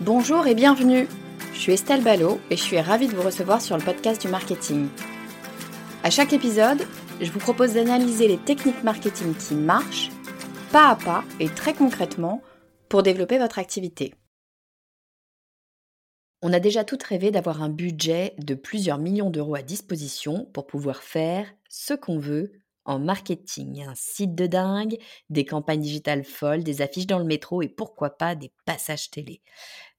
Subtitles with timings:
[0.00, 1.08] Bonjour et bienvenue.
[1.54, 4.28] Je suis Estelle Ballot et je suis ravie de vous recevoir sur le podcast du
[4.28, 4.88] marketing.
[6.04, 6.86] À chaque épisode,
[7.22, 10.10] je vous propose d'analyser les techniques marketing qui marchent,
[10.70, 12.42] pas à pas et très concrètement,
[12.90, 14.12] pour développer votre activité.
[16.42, 20.66] On a déjà toutes rêvé d'avoir un budget de plusieurs millions d'euros à disposition pour
[20.66, 22.52] pouvoir faire ce qu'on veut
[22.86, 23.82] en marketing.
[23.82, 24.96] Un site de dingue,
[25.28, 29.42] des campagnes digitales folles, des affiches dans le métro et pourquoi pas des passages télé.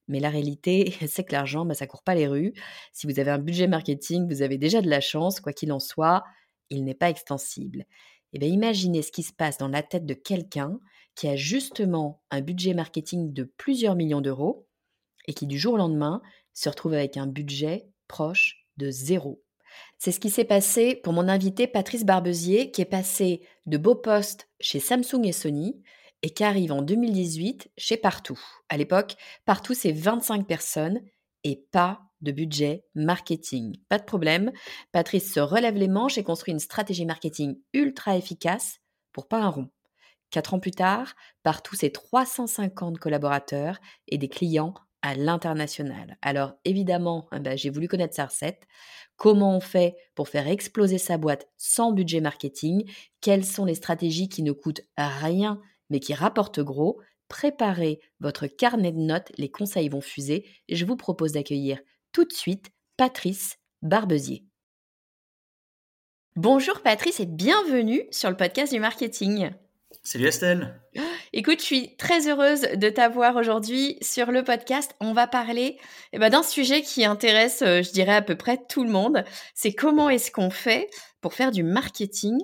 [0.08, 2.54] Mais la réalité, c'est que l'argent, bah, ça court pas les rues.
[2.92, 5.80] Si vous avez un budget marketing, vous avez déjà de la chance, quoi qu'il en
[5.80, 6.24] soit,
[6.70, 7.84] il n'est pas extensible.
[8.32, 10.78] Bien, imaginez ce qui se passe dans la tête de quelqu'un
[11.14, 14.66] qui a justement un budget marketing de plusieurs millions d'euros
[15.26, 16.22] et qui du jour au lendemain
[16.52, 19.42] se retrouve avec un budget proche de zéro.
[19.98, 23.94] C'est ce qui s'est passé pour mon invité Patrice Barbezier qui est passé de beaux
[23.94, 25.82] postes chez Samsung et Sony
[26.22, 28.40] et qui arrive en 2018 chez Partout.
[28.68, 31.00] À l'époque, Partout, c'est 25 personnes
[31.44, 33.76] et pas de budget marketing.
[33.88, 34.52] Pas de problème,
[34.92, 38.80] Patrice se relève les manches et construit une stratégie marketing ultra efficace
[39.12, 39.68] pour pas un rond.
[40.30, 43.78] Quatre ans plus tard, Partout, c'est 350 collaborateurs
[44.08, 46.18] et des clients à l'international.
[46.22, 48.66] Alors évidemment, eh ben, j'ai voulu connaître sa recette.
[49.16, 52.84] Comment on fait pour faire exploser sa boîte sans budget marketing?
[53.20, 58.92] Quelles sont les stratégies qui ne coûtent rien mais qui rapporte gros, préparez votre carnet
[58.92, 60.46] de notes, les conseils vont fuser.
[60.68, 61.78] Et je vous propose d'accueillir
[62.12, 64.44] tout de suite Patrice Barbezier.
[66.36, 69.50] Bonjour Patrice et bienvenue sur le podcast du marketing.
[70.02, 70.80] Salut Estelle.
[71.32, 74.94] Écoute, je suis très heureuse de t'avoir aujourd'hui sur le podcast.
[75.00, 75.78] On va parler
[76.12, 79.24] eh ben, d'un sujet qui intéresse, euh, je dirais, à peu près tout le monde.
[79.54, 80.88] C'est comment est-ce qu'on fait
[81.20, 82.38] pour faire du marketing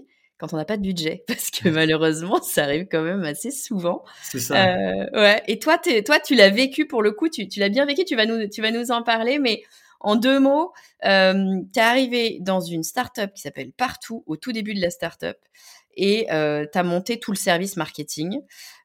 [0.45, 4.05] quand on n'a pas de budget, parce que malheureusement, ça arrive quand même assez souvent.
[4.23, 4.67] C'est ça.
[4.67, 5.43] Euh, ouais.
[5.49, 8.05] Et toi, toi, tu l'as vécu pour le coup, tu, tu l'as bien vécu.
[8.05, 9.63] Tu vas nous, tu vas nous en parler, mais
[10.01, 10.73] en deux mots,
[11.07, 14.91] euh, tu es arrivé dans une startup qui s'appelle Partout au tout début de la
[14.91, 15.39] startup
[15.97, 18.41] et euh, tu as monté tout le service marketing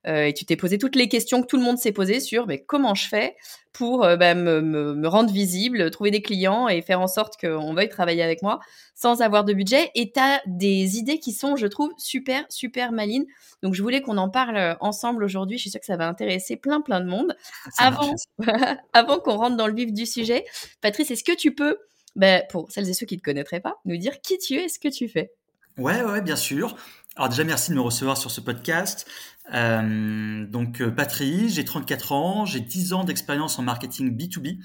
[0.08, 2.47] euh, et tu t'es posé toutes les questions que tout le monde s'est posées sur
[2.47, 3.36] mais comment je fais
[3.74, 7.40] pour euh, bah, me, me, me, rendre visible, trouver des clients et faire en sorte
[7.40, 8.59] qu'on veuille travailler avec moi
[8.96, 9.92] sans avoir de budget.
[9.96, 13.25] Et tu as des idées qui sont, je trouve, super, super malines.
[13.62, 15.58] Donc je voulais qu'on en parle ensemble aujourd'hui.
[15.58, 17.36] Je suis sûre que ça va intéresser plein, plein de monde.
[17.78, 18.16] avant
[18.94, 20.46] avant qu'on rentre dans le vif du sujet,
[20.81, 21.78] Patrice, est-ce que tu peux,
[22.16, 24.66] bah, pour celles et ceux qui ne te connaîtraient pas, nous dire qui tu es
[24.66, 25.31] et ce que tu fais?
[25.80, 26.76] Ouais, ouais, bien sûr.
[27.16, 29.10] Alors déjà, merci de me recevoir sur ce podcast.
[29.54, 34.60] Euh, donc, euh, Patrice, j'ai 34 ans, j'ai 10 ans d'expérience en marketing B2B.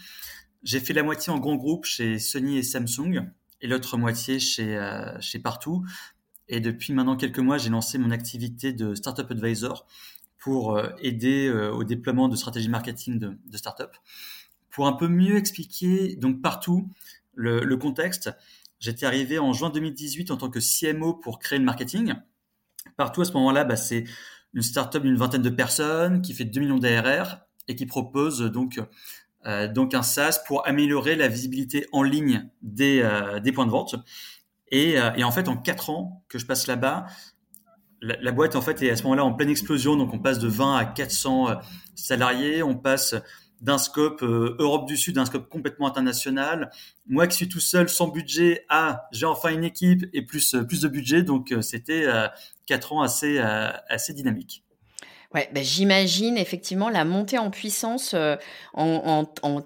[0.64, 3.30] J'ai fait la moitié en grand groupe chez Sony et Samsung
[3.60, 5.86] et l'autre moitié chez, euh, chez Partout.
[6.48, 9.86] Et depuis maintenant quelques mois, j'ai lancé mon activité de Startup Advisor
[10.36, 13.96] pour aider au déploiement de stratégies marketing de, de startup.
[14.68, 16.90] Pour un peu mieux expliquer, donc Partout,
[17.34, 18.30] le contexte,
[18.84, 22.12] J'étais arrivé en juin 2018 en tant que CMO pour créer le marketing.
[22.98, 24.04] Partout à ce moment-là, bah, c'est
[24.52, 28.78] une startup d'une vingtaine de personnes qui fait 2 millions d'ARR et qui propose donc
[29.46, 33.70] euh, donc un SaaS pour améliorer la visibilité en ligne des, euh, des points de
[33.70, 33.94] vente.
[34.70, 37.06] Et, euh, en fait, en quatre ans que je passe là-bas,
[38.02, 39.96] la, la, boîte en fait est à ce moment-là en pleine explosion.
[39.96, 41.54] Donc on passe de 20 à 400 euh,
[41.94, 43.14] salariés, on passe
[43.64, 46.70] d'un scope euh, Europe du Sud, d'un scope complètement international.
[47.06, 50.64] Moi qui suis tout seul, sans budget, ah, j'ai enfin une équipe et plus, euh,
[50.64, 51.22] plus de budget.
[51.22, 52.06] Donc, euh, c'était
[52.66, 54.64] quatre ans assez, assez dynamiques.
[55.32, 58.36] Ouais, bah, j'imagine effectivement la montée en puissance en,
[58.74, 59.62] en, en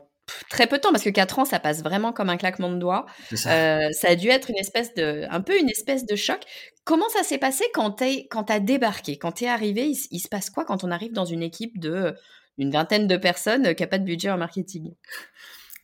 [0.48, 2.76] très peu de temps, parce que 4 ans, ça passe vraiment comme un claquement de
[2.78, 3.06] doigts.
[3.34, 3.90] Ça.
[3.92, 4.08] ça.
[4.08, 6.40] a dû être une espèce de, un peu une espèce de choc.
[6.84, 9.18] Comment ça s'est passé quand tu as débarqué?
[9.18, 12.14] Quand tu es arrivé, il, se passe quoi quand on arrive dans une équipe de
[12.58, 14.94] une vingtaine de personnes qui n'a pas de budget en marketing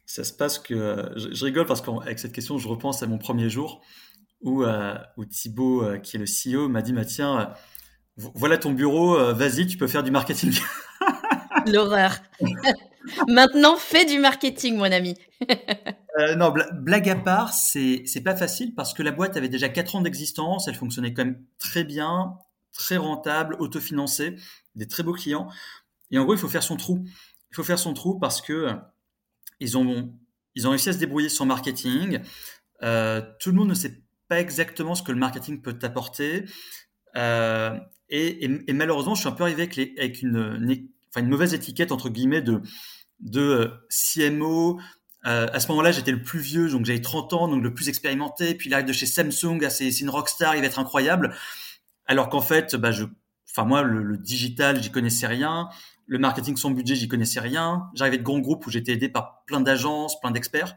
[0.07, 3.49] Ça se passe que je, rigole parce qu'avec cette question, je repense à mon premier
[3.49, 3.83] jour
[4.41, 7.47] où, euh, où Thibaut, euh, qui est le CEO, m'a dit bah, Tiens, euh,
[8.35, 10.53] voilà ton bureau, vas-y, tu peux faire du marketing.
[11.67, 12.17] L'horreur.
[13.29, 15.15] Maintenant, fais du marketing, mon ami.
[16.21, 19.69] Euh, non, blague à part, c'est c'est pas facile parce que la boîte avait déjà
[19.69, 22.37] 4 ans d'existence, elle fonctionnait quand même très bien,
[22.73, 24.37] très rentable, autofinancée,
[24.77, 25.49] des très beaux clients.
[26.11, 27.05] Et en gros, il faut faire son trou.
[27.51, 28.71] Il faut faire son trou parce que
[29.61, 30.13] ils ont
[30.55, 32.21] ils ont réussi à se débrouiller sans marketing.
[32.83, 36.45] Euh, tout le monde ne sait pas exactement ce que le marketing peut t'apporter.
[37.17, 37.77] Euh,
[38.09, 40.89] et, malheureusement, je suis un peu arrivé avec, une,
[41.23, 44.81] mauvaise étiquette entre guillemets de CMO,
[45.27, 47.89] euh, à ce moment-là, j'étais le plus vieux, donc j'avais 30 ans, donc le plus
[47.89, 48.55] expérimenté.
[48.55, 51.35] Puis il arrive de chez Samsung, ah, c'est une rockstar, il va être incroyable.
[52.07, 52.91] Alors qu'en fait, bah,
[53.65, 55.69] moi, le, digital, j'y connaissais rien.
[56.07, 57.89] Le marketing sans budget, j'y connaissais rien.
[57.95, 60.77] J'arrivais de grands groupes où j'étais aidé par plein d'agences, plein d'experts.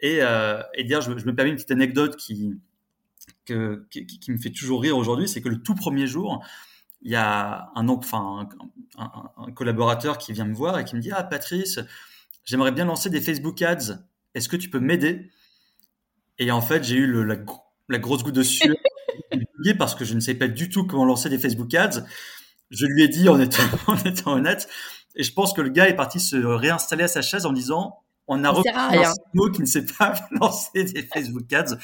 [0.00, 2.54] Et, euh, et dire, je, me permets une petite anecdote qui,
[3.44, 6.44] que, qui, qui me fait toujours rire aujourd'hui, c'est que le tout premier jour,
[7.02, 8.48] il y a un, enfin,
[8.98, 11.78] un, un, collaborateur qui vient me voir et qui me dit Ah, Patrice,
[12.44, 13.98] j'aimerais bien lancer des Facebook Ads.
[14.34, 15.30] Est-ce que tu peux m'aider?
[16.38, 18.76] Et en fait, j'ai eu le, la, grosse goutte de sueur
[19.78, 22.04] parce que je ne sais pas du tout comment lancer des Facebook Ads.
[22.70, 24.68] Je lui ai dit en étant, honnête.
[25.14, 28.02] Et je pense que le gars est parti se réinstaller à sa chaise en disant
[28.28, 31.76] on a repris un mot qui ne sait pas lancer des Facebook Ads.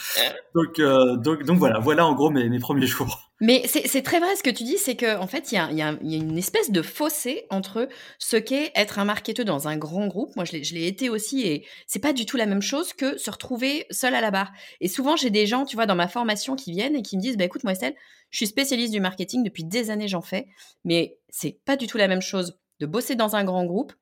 [0.55, 3.33] Donc, euh, donc, donc voilà, voilà en gros mes, mes premiers jours.
[3.41, 5.71] Mais c'est très vrai ce que tu dis, c'est qu'en en fait, il y a,
[5.73, 7.89] y, a, y a, une espèce de fossé entre
[8.21, 10.37] ce qu'est être un marketeur dans un grand groupe.
[10.37, 13.31] Moi, je l'ai été aussi et c'est pas du tout la même chose que se
[13.33, 14.53] retrouver seul à la barre.
[14.81, 17.23] Et souvent, j'ai des gens, tu vois, dans ma formation qui viennent et qui me
[17.23, 17.97] disent, bah écoute, moi, Estelle,
[18.31, 20.47] je suis spécialiste du marketing depuis des années, j'en fais,
[20.85, 23.93] mais c'est pas du tout la même chose de bosser dans un grand groupe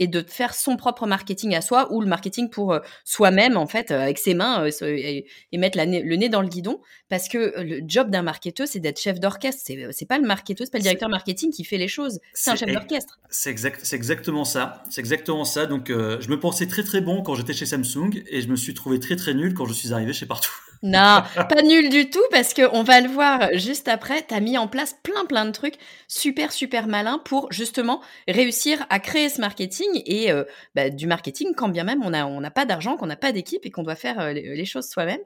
[0.00, 3.66] et de faire son propre marketing à soi ou le marketing pour euh, soi-même en
[3.66, 5.26] fait euh, avec ses mains euh, et,
[5.58, 6.80] mettre le nez dans le guidon.
[7.10, 9.62] Parce que le job d'un marketeur c'est d'être chef d'orchestre.
[9.64, 12.18] C'est c'est pas le marketeur c'est pas le directeur marketing qui fait les choses.
[12.32, 13.20] C'est un chef d'orchestre.
[13.28, 14.82] c'est exact c'est exactement ça.
[14.88, 15.66] C'est exactement ça.
[15.66, 18.72] Donc je me pensais très très bon quand j'étais chez Samsung et je me suis
[18.72, 20.50] trouvé très très nul quand je suis arrivé chez partout.
[20.82, 24.24] Non, pas nul du tout parce que on va le voir juste après.
[24.26, 25.74] Tu as mis en place plein plein de trucs
[26.08, 30.44] super super malins pour justement réussir à créer ce marketing et euh,
[30.74, 33.32] bah, du marketing quand bien même on n'a on a pas d'argent, qu'on n'a pas
[33.32, 35.20] d'équipe et qu'on doit faire euh, les, choses soi-même.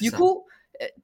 [0.00, 0.44] Du coup,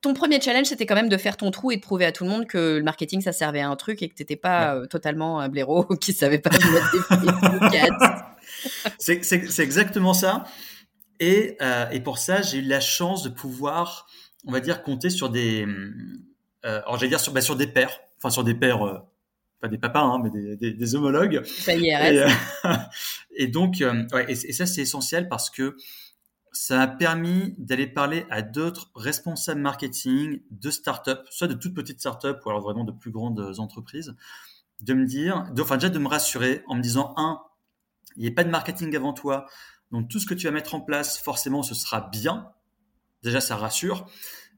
[0.01, 2.25] ton premier challenge, c'était quand même de faire ton trou et de prouver à tout
[2.25, 4.81] le monde que le marketing, ça servait à un truc et que tu n'étais pas
[4.89, 7.91] totalement un blaireau qui savait pas mettre des
[8.99, 10.45] C'est exactement ça.
[11.21, 14.07] Et, euh, et pour ça, j'ai eu la chance de pouvoir,
[14.47, 15.67] on va dire, compter sur des,
[16.65, 18.99] euh, alors j'allais dire sur, bah, sur des pères, enfin sur des pères, euh,
[19.65, 21.43] pas des papas, hein, mais des, des, des homologues.
[21.67, 22.17] y est.
[22.17, 22.27] Et,
[23.45, 25.77] et donc, euh, ouais, et, et, ça c'est essentiel parce que
[26.53, 32.01] ça m'a permis d'aller parler à d'autres responsables marketing de start-up, soit de toutes petites
[32.01, 34.15] start-up ou alors vraiment de plus grandes entreprises,
[34.83, 37.41] de me dire, de, enfin déjà de me rassurer en me disant un,
[38.17, 39.47] il n'y a pas de marketing avant toi,
[39.93, 42.51] donc tout ce que tu vas mettre en place, forcément, ce sera bien.
[43.23, 44.07] Déjà, ça rassure.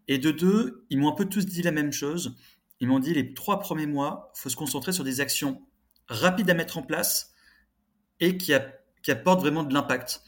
[0.09, 2.37] Et de deux, ils m'ont un peu tous dit la même chose.
[2.80, 5.62] Ils m'ont dit les trois premiers mois, faut se concentrer sur des actions
[6.09, 7.33] rapides à mettre en place
[8.21, 10.23] et qui, apportent vraiment de l'impact.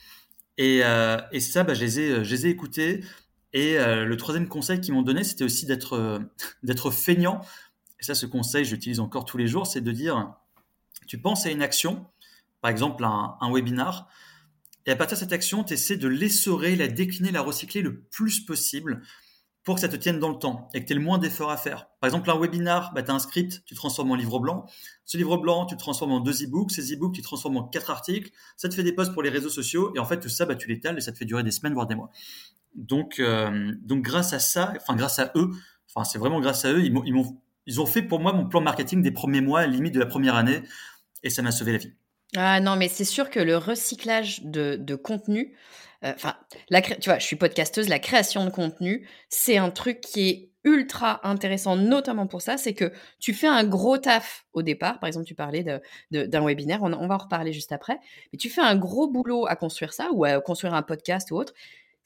[0.56, 3.04] Et, euh, ça, bah, je, les ai, écoutés.
[3.52, 7.40] Et euh, le troisième conseil qu'ils m'ont donné, c'était aussi d'être euh, feignant.
[8.00, 10.34] Et ça, ce conseil, j'utilise encore tous les jours, c'est de dire,
[11.06, 12.06] tu penses à une action,
[12.60, 14.08] par exemple un, un webinar,
[14.86, 18.00] et à partir de cette action, tu essaies de l'essorer, la décliner, la recycler le
[18.00, 19.02] plus possible
[19.68, 21.50] pour que ça te tienne dans le temps et que tu aies le moins d'efforts
[21.50, 21.90] à faire.
[22.00, 24.64] Par exemple, un webinar, bah, tu as un script, tu transformes en livre blanc.
[25.04, 26.70] Ce livre blanc, tu transformes en deux e-books.
[26.70, 28.30] Ces e-books, tu transformes en quatre articles.
[28.56, 29.92] Ça te fait des posts pour les réseaux sociaux.
[29.94, 31.74] Et en fait, tout ça, bah, tu l'étales et ça te fait durer des semaines,
[31.74, 32.10] voire des mois.
[32.76, 35.50] Donc, euh, donc grâce à ça, enfin, grâce à eux,
[35.90, 37.22] enfin, c'est vraiment grâce à eux, ils, ils,
[37.66, 40.34] ils ont fait pour moi mon plan marketing des premiers mois, limite de la première
[40.34, 40.62] année.
[41.22, 41.92] Et ça m'a sauvé la vie.
[42.38, 45.54] Ah non, mais c'est sûr que le recyclage de, de contenu,
[46.04, 46.36] euh, enfin,
[46.70, 51.26] tu vois, je suis podcasteuse, la création de contenu, c'est un truc qui est ultra
[51.26, 55.00] intéressant, notamment pour ça, c'est que tu fais un gros taf au départ.
[55.00, 57.98] Par exemple, tu parlais d'un de, webinaire, on, on, va en reparler juste après,
[58.32, 61.36] mais tu fais un gros boulot à construire ça ou à construire un podcast ou
[61.36, 61.54] autre.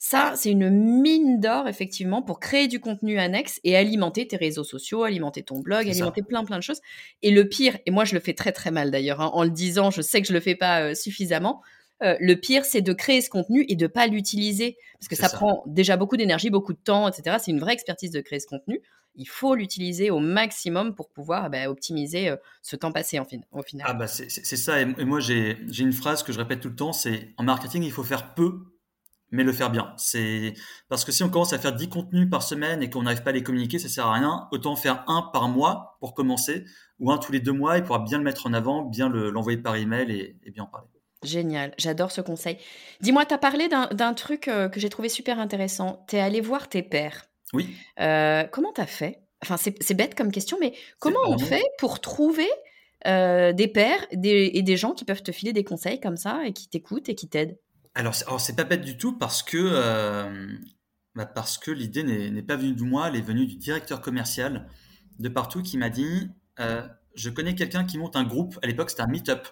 [0.05, 4.65] Ça, c'est une mine d'or, effectivement, pour créer du contenu annexe et alimenter tes réseaux
[4.65, 6.81] sociaux, alimenter ton blog, alimenter plein, plein de choses.
[7.21, 9.49] Et le pire, et moi, je le fais très, très mal d'ailleurs, hein, en le
[9.49, 11.61] disant, je sais que je le fais pas euh, suffisamment.
[12.03, 14.77] Euh, le pire, c'est de créer ce contenu et de pas l'utiliser.
[14.99, 17.37] Parce que ça, prend déjà beaucoup d'énergie, beaucoup de temps, etc.
[17.39, 18.81] C'est une vraie expertise de créer ce contenu.
[19.15, 23.37] Il faut l'utiliser au maximum pour pouvoir bah, optimiser euh, ce temps passé en fin,
[23.51, 23.85] au final.
[23.89, 24.81] Ah bah c'est ça.
[24.81, 27.91] Et, moi, j'ai une phrase que je répète tout le temps, c'est en marketing, il
[27.91, 28.73] faut faire peu
[29.33, 29.93] mais le faire bien.
[29.97, 30.53] C'est
[30.89, 33.31] parce que si on commence à faire 10 contenus par semaine et qu'on n'arrive pas
[33.31, 34.47] à les communiquer, ça sert à rien.
[34.51, 36.65] Autant faire un par mois pour commencer,
[36.99, 39.57] ou un tous les deux mois et pouvoir bien le mettre en avant, bien l'envoyer
[39.57, 40.87] par email et, et bien en parler.
[41.23, 42.57] Génial, j'adore ce conseil.
[43.01, 46.05] Dis-moi, tu as parlé d'un truc euh, que j'ai trouvé super intéressant.
[46.07, 47.25] Tu es allé voir tes pères.
[47.53, 47.75] Oui.
[47.99, 49.21] Euh, comment tu as fait?
[49.41, 52.47] Enfin, c'est bête comme question, mais comment on fait pour trouver
[53.07, 56.53] euh, des pères et des gens qui peuvent te filer des conseils comme ça et
[56.53, 57.57] qui t'écoutent et qui t'aident?
[57.93, 60.25] Alors, c'est pas bête du tout parce que,
[61.13, 64.69] bah, parce que l'idée n'est pas venue de moi, elle est venue du directeur commercial
[65.19, 66.29] de partout qui m'a dit
[67.15, 68.57] Je connais quelqu'un qui monte un groupe.
[68.63, 69.49] À l'époque, c'était un meet-up.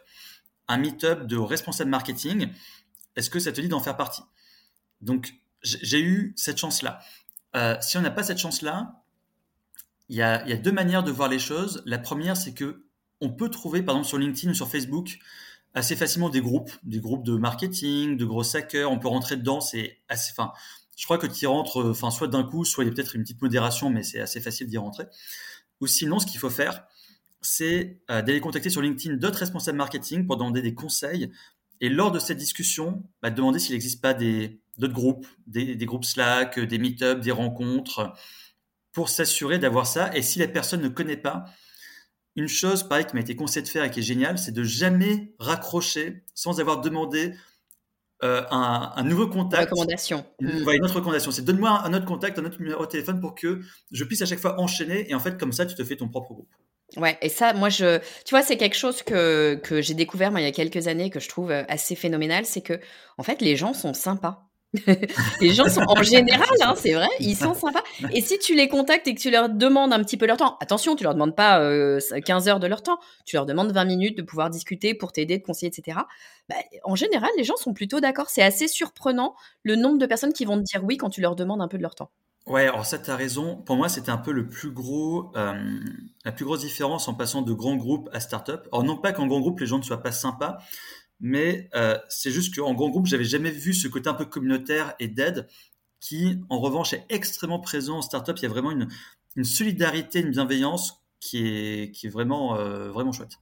[0.67, 2.49] Un meet-up de responsables marketing.
[3.15, 4.21] Est-ce que ça te dit d'en faire partie?
[5.01, 6.99] Donc, j'ai eu cette chance-là.
[7.55, 9.03] Euh, si on n'a pas cette chance-là,
[10.09, 11.81] il y a, deux manières de voir les choses.
[11.85, 12.85] La première, c'est que
[13.21, 15.19] on peut trouver, par exemple, sur LinkedIn ou sur Facebook,
[15.73, 18.91] assez facilement des groupes, des groupes de marketing, de gros hackers.
[18.91, 20.31] On peut rentrer dedans, c'est assez.
[20.31, 20.51] Enfin,
[20.97, 23.15] je crois que tu y rentres, enfin, soit d'un coup, soit il y a peut-être
[23.15, 25.05] une petite modération, mais c'est assez facile d'y rentrer.
[25.79, 26.85] Ou sinon, ce qu'il faut faire,
[27.41, 31.31] c'est euh, d'aller contacter sur LinkedIn d'autres responsables marketing pour demander des conseils.
[31.79, 36.05] Et lors de cette discussion, bah, demander s'il n'existe pas d'autres groupes, des, des, groupes
[36.05, 38.13] Slack, des meet-ups, des rencontres,
[38.91, 40.15] pour s'assurer d'avoir ça.
[40.15, 41.45] Et si la personne ne connaît pas,
[42.35, 44.63] une chose, pareil, qui m'a été conseillé de faire et qui est géniale, c'est de
[44.63, 47.33] jamais raccrocher sans avoir demandé
[48.23, 49.71] euh, un, nouveau contact.
[49.71, 50.25] Recommandation.
[50.39, 51.31] Une, une autre recommandation.
[51.31, 54.25] C'est donne-moi un autre contact, un autre numéro de téléphone pour que je puisse à
[54.25, 55.09] chaque fois enchaîner.
[55.09, 56.53] Et en fait, comme ça, tu te fais ton propre groupe.
[56.97, 60.41] Ouais, et ça, moi, je, tu vois, c'est quelque chose que, que j'ai découvert moi,
[60.41, 62.79] il y a quelques années que je trouve euh, assez phénoménal, c'est que,
[63.17, 64.47] en fait, les gens sont sympas.
[65.41, 67.83] les gens sont en général, hein, c'est vrai, ils sont sympas.
[68.13, 70.57] Et si tu les contactes et que tu leur demandes un petit peu leur temps,
[70.61, 73.83] attention, tu leur demandes pas 15 euh, heures de leur temps, tu leur demandes 20
[73.83, 75.97] minutes de pouvoir discuter pour t'aider, de conseiller, etc.
[76.47, 76.55] Bah,
[76.85, 78.29] en général, les gens sont plutôt d'accord.
[78.29, 81.35] C'est assez surprenant le nombre de personnes qui vont te dire oui quand tu leur
[81.35, 82.11] demandes un peu de leur temps.
[82.47, 83.57] Ouais, alors ça, tu as raison.
[83.57, 85.79] Pour moi, c'était un peu le plus gros, euh,
[86.25, 88.67] la plus grosse différence en passant de grands groupes à start-up.
[88.71, 90.57] Alors, non pas qu'en grand groupe, les gens ne soient pas sympas,
[91.19, 94.95] mais euh, c'est juste qu'en grand groupe, j'avais jamais vu ce côté un peu communautaire
[94.99, 95.47] et d'aide
[95.99, 98.37] qui, en revanche, est extrêmement présent en startup.
[98.39, 98.89] Il y a vraiment une,
[99.43, 103.37] solidarité, une bienveillance qui est, qui est vraiment, euh, vraiment chouette.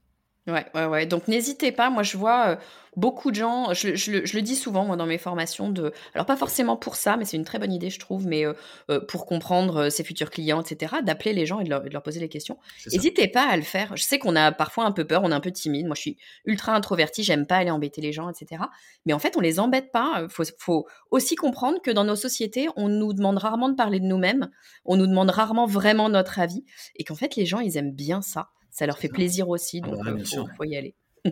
[0.46, 1.06] Ouais, ouais, ouais.
[1.06, 1.90] Donc n'hésitez pas.
[1.90, 2.56] Moi, je vois euh,
[2.96, 3.74] beaucoup de gens.
[3.74, 5.68] Je, je, le dis souvent moi dans mes formations.
[5.68, 8.26] De, alors pas forcément pour ça, mais c'est une très bonne idée, je trouve.
[8.26, 8.54] Mais euh,
[8.90, 10.96] euh, pour comprendre ses futurs clients, etc.
[11.02, 12.58] D'appeler les gens et de leur, de leur, poser les questions.
[12.90, 13.94] N'hésitez pas à le faire.
[13.96, 15.86] Je sais qu'on a parfois un peu peur, on est un peu timide.
[15.86, 16.16] Moi, je suis
[16.46, 17.22] ultra introvertie.
[17.22, 18.62] J'aime pas aller embêter les gens, etc.
[19.04, 20.26] Mais en fait, on les embête pas.
[20.30, 24.06] Faut, faut aussi comprendre que dans nos sociétés, on nous demande rarement de parler de
[24.06, 24.48] nous-mêmes.
[24.86, 26.64] On nous demande rarement vraiment notre avis,
[26.96, 29.88] et qu'en fait, les gens, ils aiment bien ça ça leur fait plaisir aussi, ah
[29.88, 30.94] donc il euh, faut, y aller.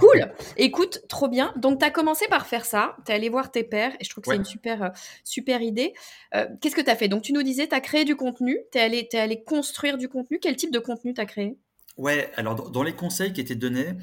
[0.00, 0.32] cool.
[0.56, 1.54] Écoute, trop bien.
[1.56, 2.96] Donc, tu as commencé par faire ça.
[3.06, 4.88] Tu es allé voir tes pères et je trouve que c'est une super, euh,
[5.22, 5.94] super idée.
[6.34, 7.08] Euh, qu'est-ce que tu as fait?
[7.08, 8.58] Donc, tu nous disais, tu as créé du contenu.
[8.72, 10.38] Tu es allé, es allé construire du contenu.
[10.40, 11.56] Quel type de contenu tu as créé?
[11.96, 13.94] Ouais, alors dans, les conseils qui étaient donnés,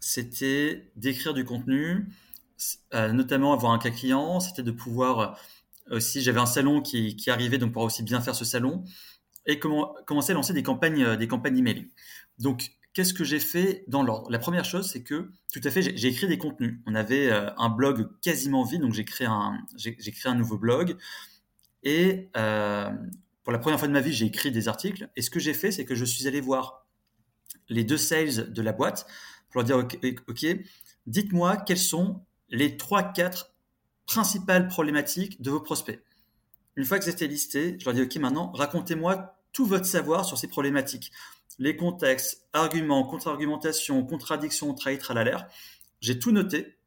[0.00, 2.08] c'était d'écrire du contenu,
[2.92, 4.40] notamment avoir un cas client.
[4.40, 5.38] C'était de pouvoir
[5.88, 8.82] aussi, j'avais un salon qui, qui arrivait, donc pour aussi bien faire ce salon
[9.48, 11.88] et comment, commencer à lancer des campagnes, euh, des campagnes emailing.
[12.38, 14.30] Donc, qu'est-ce que j'ai fait dans l'ordre?
[14.30, 16.78] La première chose, c'est que, tout à fait, j'ai écrit des contenus.
[16.86, 20.96] On avait euh, un blog quasiment vide, donc j'ai créé, un, créé un nouveau blog.
[21.82, 22.90] Et euh,
[23.42, 25.08] pour la première fois de ma vie, j'ai écrit des articles.
[25.16, 26.86] Et ce que j'ai fait, c'est que je suis allé voir
[27.70, 29.06] les deux sales de la boîte
[29.50, 30.64] pour leur dire, OK, okay
[31.06, 33.46] dites-moi quelles sont les 3-4
[34.04, 36.02] principales problématiques de vos prospects.
[36.76, 40.38] Une fois que c'était listé, je leur dis, OK, maintenant, racontez-moi tout votre savoir sur
[40.38, 41.10] ces problématiques.
[41.58, 45.48] Les contextes, arguments, contre-argumentation, contradictions, traître à l'air.
[46.00, 46.78] J'ai tout noté.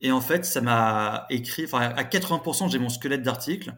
[0.00, 3.74] Et en fait, ça m'a écrit, enfin, à 80%, j'ai mon squelette d'articles.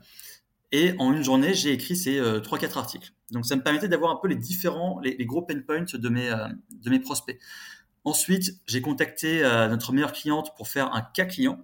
[0.71, 3.13] Et en une journée, j'ai écrit ces euh, 3-4 articles.
[3.33, 6.31] Donc, ça me permettait d'avoir un peu les différents, les, gros pain points de mes,
[6.31, 7.41] euh, de mes prospects.
[8.05, 11.59] Ensuite, j'ai contacté euh, notre meilleure cliente pour faire un cas client.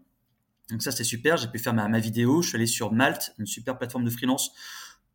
[0.71, 1.37] Donc ça, c'est super.
[1.37, 2.43] J'ai pu faire ma, ma, vidéo.
[2.43, 4.51] Je suis allé sur Malte, une super plateforme de freelance,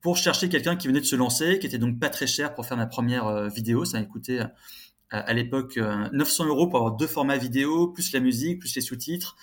[0.02, 2.66] pour chercher quelqu'un qui venait de se lancer, qui était donc pas très cher pour
[2.66, 3.86] faire ma première euh, vidéo.
[3.86, 4.46] Ça m'a coûté euh,
[5.12, 8.82] à l'époque 900 euh, euros pour avoir deux formats vidéo, plus la musique, plus les
[8.82, 9.36] sous-titres.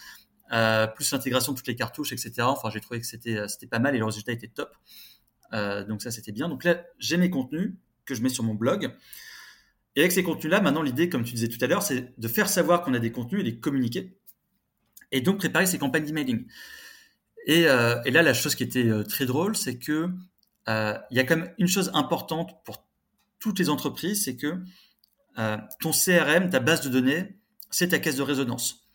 [0.97, 2.33] plus l'intégration de toutes les cartouches, etc.
[2.41, 4.77] Enfin, j'ai trouvé que c'était pas mal et le résultat était top.
[5.53, 6.49] donc ça, c'était bien.
[6.49, 7.75] Donc là, j'ai mes contenus
[8.05, 8.93] que je mets sur mon blog.
[9.95, 12.49] Et avec ces contenus-là, maintenant, l'idée, comme tu disais tout à l'heure, c'est de faire
[12.49, 14.17] savoir qu'on a des contenus et les communiquer.
[15.13, 16.47] Et donc, préparer ces campagnes d'emailing.
[17.47, 20.11] Et, et, là, la chose qui était très drôle, c'est que
[20.69, 22.85] euh, il y a quand même une chose importante pour
[23.39, 24.61] toutes les entreprises, c'est que
[25.39, 27.39] euh, ton CRM, ta base de données,
[27.71, 28.89] c'est ta caisse de résonance.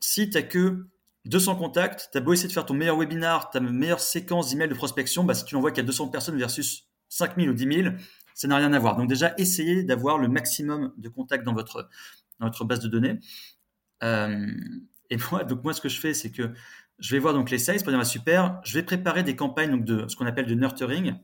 [0.00, 0.86] Si tu n'as que
[1.24, 4.68] 200 contacts, tu as beau essayer de faire ton meilleur webinar, ta meilleure séquence d'emails
[4.68, 7.94] de prospection, bah, si tu n'envoies qu'à 200 personnes versus 5000 ou 10 000,
[8.34, 8.96] ça n'a rien à voir.
[8.96, 11.88] Donc déjà, essayez d'avoir le maximum de contacts dans votre,
[12.38, 13.18] dans votre base de données.
[14.02, 14.46] Euh,
[15.10, 16.52] et moi, donc moi, ce que je fais, c'est que
[16.98, 19.84] je vais voir donc les sales pour dire super, je vais préparer des campagnes donc
[19.84, 21.14] de ce qu'on appelle de nurturing,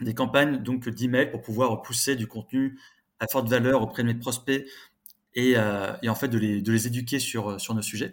[0.00, 2.78] des campagnes donc d'email pour pouvoir pousser du contenu
[3.20, 4.66] à forte valeur auprès de mes prospects
[5.34, 8.12] et, euh, et en fait de les, de les éduquer sur, sur nos sujets.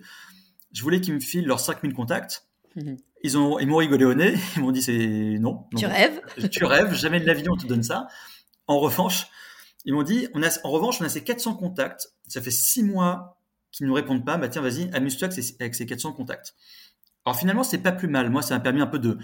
[0.72, 2.46] Je voulais qu'ils me filent leurs 5000 contacts.
[2.76, 2.98] Mhm.
[3.24, 4.36] Ils ont, ils m'ont rigolé au nez.
[4.56, 6.22] Ils m'ont dit c'est non, Tu rêves?
[6.52, 6.94] Tu rêves.
[6.94, 8.08] Jamais de la vie on te donne ça.
[8.68, 9.28] En revanche,
[9.86, 12.14] ils m'ont dit, on a, en revanche, on a ces 400 contacts.
[12.28, 13.40] Ça fait six mois
[13.72, 14.38] qu'ils ne nous répondent pas.
[14.38, 15.30] Bah tiens, vas-y, amuse-toi
[15.60, 16.54] avec ces 400 contacts.
[17.30, 18.32] Alors finalement, c'est pas plus mal.
[18.32, 19.20] Moi, ça m'a permis un peu de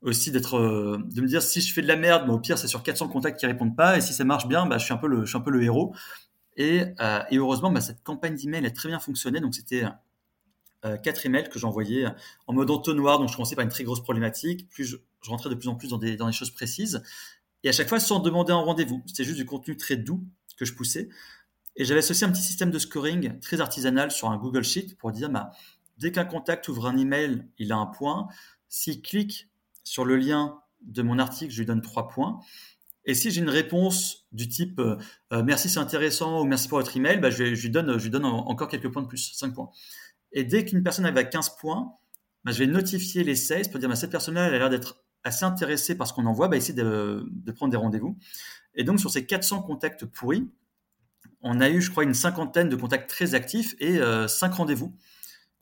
[0.00, 2.56] aussi d'être, euh, de me dire si je fais de la merde, bah, au pire,
[2.56, 3.98] c'est sur 400 contacts qui répondent pas.
[3.98, 5.50] Et si ça marche bien, bah, je suis un peu le, je suis un peu
[5.50, 5.94] le héros.
[6.56, 9.38] Et, euh, et heureusement, bah, cette campagne d'email a très bien fonctionné.
[9.38, 9.84] Donc c'était
[10.86, 12.06] euh, quatre emails que j'envoyais
[12.46, 13.18] en mode entonnoir.
[13.18, 14.70] Donc je commençais par une très grosse problématique.
[14.70, 14.96] Plus je,
[15.28, 17.02] rentrais de plus en plus dans des, dans des choses précises
[17.64, 19.02] et à chaque fois sans demander un rendez-vous.
[19.06, 20.24] C'était juste du contenu très doux
[20.56, 21.10] que je poussais.
[21.76, 25.12] Et j'avais associé un petit système de scoring très artisanal sur un Google Sheet pour
[25.12, 25.52] dire, bah,
[25.98, 28.28] dès qu'un contact ouvre un email, il a un point.
[28.68, 29.48] S'il clique
[29.84, 32.40] sur le lien de mon article, je lui donne trois points.
[33.04, 34.96] Et si j'ai une réponse du type euh,
[35.32, 38.90] euh, merci c'est intéressant ou merci pour votre email, bah, je, lui donne, encore quelques
[38.90, 39.70] points de plus, 5 points.
[40.32, 41.94] Et dès qu'une personne arrive à 15 points,
[42.44, 45.02] bah, je vais notifier les sales pour dire bah, cette personne-là elle a l'air d'être
[45.24, 48.16] assez intéressé par ce qu'on envoie, bah, essayer de, prendre des rendez-vous.
[48.74, 50.50] Et donc, sur ces 400 contacts pourris,
[51.42, 54.96] on a eu, je crois, une cinquantaine de contacts très actifs et euh, 5 rendez-vous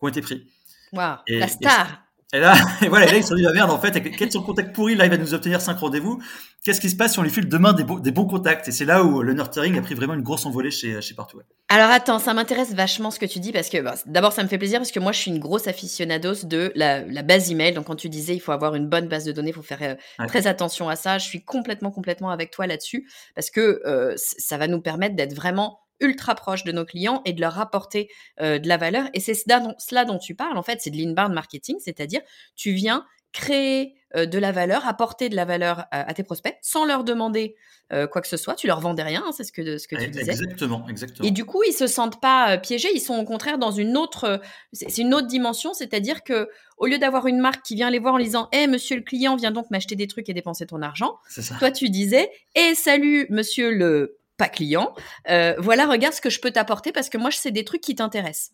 [0.01, 0.47] qui ont été pris.
[0.93, 3.81] Waouh, la star et là, et voilà, là, ils se sont dit, la merde, en
[3.81, 6.23] fait, quels sont contacts pourris, là, il va nous obtenir cinq rendez-vous.
[6.65, 8.69] Qu'est-ce qui se passe si on lui file demain des, des bons contacts?
[8.69, 11.41] Et c'est là où le nurturing a pris vraiment une grosse envolée chez, chez Partout.
[11.69, 14.49] Alors, attends, ça m'intéresse vachement ce que tu dis parce que, bah, d'abord, ça me
[14.49, 17.73] fait plaisir parce que moi, je suis une grosse aficionados de la, la, base email.
[17.73, 19.83] Donc, quand tu disais, il faut avoir une bonne base de données, il faut faire
[19.83, 21.19] euh, très attention à ça.
[21.19, 25.35] Je suis complètement, complètement avec toi là-dessus parce que euh, ça va nous permettre d'être
[25.35, 28.11] vraiment ultra proche de nos clients et de leur apporter
[28.41, 29.09] euh, de la valeur.
[29.15, 32.21] Et c'est cela dont, cela dont tu parles, en fait, c'est de l'inbound marketing, c'est-à-dire
[32.57, 36.85] tu viens créer euh, de la valeur, apporter de la valeur à, tes prospects sans
[36.85, 37.55] leur demander
[37.93, 38.57] euh, quoi que ce soit.
[38.57, 40.33] Tu leur vendais rien, hein, c'est ce que, ce que tu disais.
[40.33, 41.29] Exactement, exactement.
[41.29, 44.41] Et du coup, ils se sentent pas piégés, ils sont au contraire dans une autre,
[44.73, 48.15] c'est une autre dimension, c'est-à-dire que au lieu d'avoir une marque qui vient les voir
[48.15, 51.19] en disant, hé, monsieur le client, viens donc m'acheter des trucs et dépenser ton argent,
[51.59, 54.95] toi tu disais, hé, salut, monsieur le pas client.
[55.29, 57.83] Euh, voilà, regarde ce que je peux t'apporter parce que moi, je sais des trucs
[57.83, 58.53] qui t'intéressent.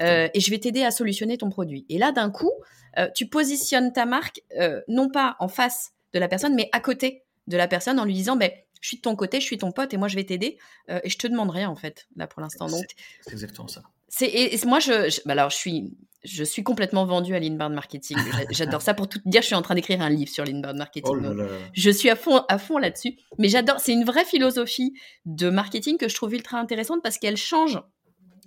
[0.00, 1.84] Euh, et je vais t'aider à solutionner ton produit.
[1.88, 2.52] Et là, d'un coup,
[2.98, 4.40] euh, tu positionnes ta marque
[4.86, 8.14] non pas en face de la personne, mais à côté de la personne en lui
[8.14, 10.24] disant, ben, je suis de ton côté, je suis ton pote et moi, je vais
[10.24, 10.56] t'aider.
[10.88, 12.68] et je te demande rien, en fait, là, pour l'instant.
[12.68, 12.84] Donc,
[13.22, 13.82] c'est exactement ça.
[14.16, 18.16] C'est, et, moi, je, bah, alors, je suis je suis complètement vendue à l'inbound marketing.
[18.50, 18.94] J'adore ça.
[18.94, 21.16] Pour tout dire, je suis en train d'écrire un livre sur l'inbound marketing.
[21.20, 21.42] Oh
[21.74, 23.16] je suis à fond, à fond là-dessus.
[23.38, 23.80] Mais j'adore.
[23.80, 24.94] C'est une vraie philosophie
[25.26, 27.78] de marketing que je trouve ultra intéressante parce qu'elle change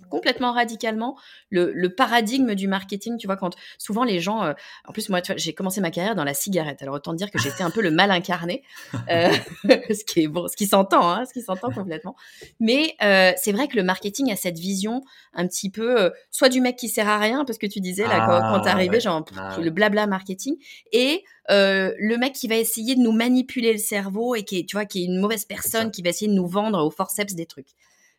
[0.08, 1.16] complètement radicalement
[1.50, 3.16] le, le, paradigme du marketing.
[3.18, 4.52] Tu vois, quand souvent les gens, euh,
[4.86, 6.82] en plus moi, j'ai commencé ma carrière dans la cigarette.
[6.82, 8.62] Alors autant dire que j'étais un peu le mal incarné,
[9.10, 9.30] euh,
[9.64, 12.16] ce qui est bon, ce qui s'entend, hein, ce qui s'entend complètement.
[12.60, 15.02] Mais euh, c'est vrai que le marketing a cette vision
[15.34, 18.26] un petit peu, soit du mec qui sert à rien, parce que tu disais là
[18.26, 20.56] quand, quand t'es ah, arrivé, genre ah, le blabla marketing,
[20.92, 24.76] et le mec qui va essayer de nous manipuler le cerveau et qui est, tu
[24.76, 27.46] vois, qui est une mauvaise personne, qui va essayer de nous vendre au forceps des
[27.46, 27.74] trucs.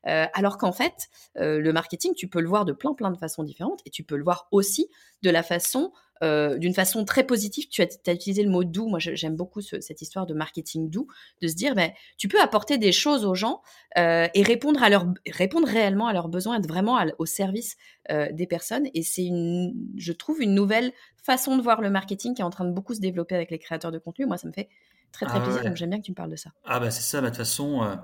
[0.08, 3.18] Euh, alors qu'en fait, euh, le marketing, tu peux le voir de plein plein de
[3.18, 4.90] façons différentes et tu peux le voir aussi
[5.24, 5.92] de la façon,
[6.24, 7.68] euh, d'une façon très positive.
[7.70, 8.88] Tu as, utilisé le mot doux.
[8.88, 11.08] Moi, j'aime beaucoup cette histoire de marketing doux,
[11.42, 13.62] de se dire, ben, tu peux apporter des choses aux gens
[13.98, 17.76] et répondre à leur, répondre réellement à leurs besoins, être vraiment au service
[18.10, 18.88] des personnes.
[18.94, 22.50] Et c'est une, je trouve, une nouvelle façon de voir le marketing qui est en
[22.50, 24.26] train de beaucoup se développer avec les créateurs de contenu.
[24.26, 24.70] Moi, ça me fait
[25.12, 25.64] très très ah plaisir.
[25.64, 26.52] Donc j'aime bien que tu me parles de ça.
[26.66, 27.20] Ah bah c'est ça.
[27.20, 28.00] Bah, de toute façon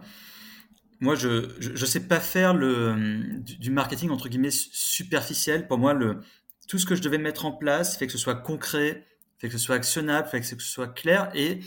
[1.00, 5.68] moi, je ne sais pas faire le, du, marketing entre guillemets superficiel.
[5.68, 6.22] Pour moi, le,
[6.68, 9.06] tout ce que je devais mettre en place fait que ce soit concret,
[9.40, 11.30] fait que ce soit actionnable, fait que ce soit clair.
[11.34, 11.60] Et,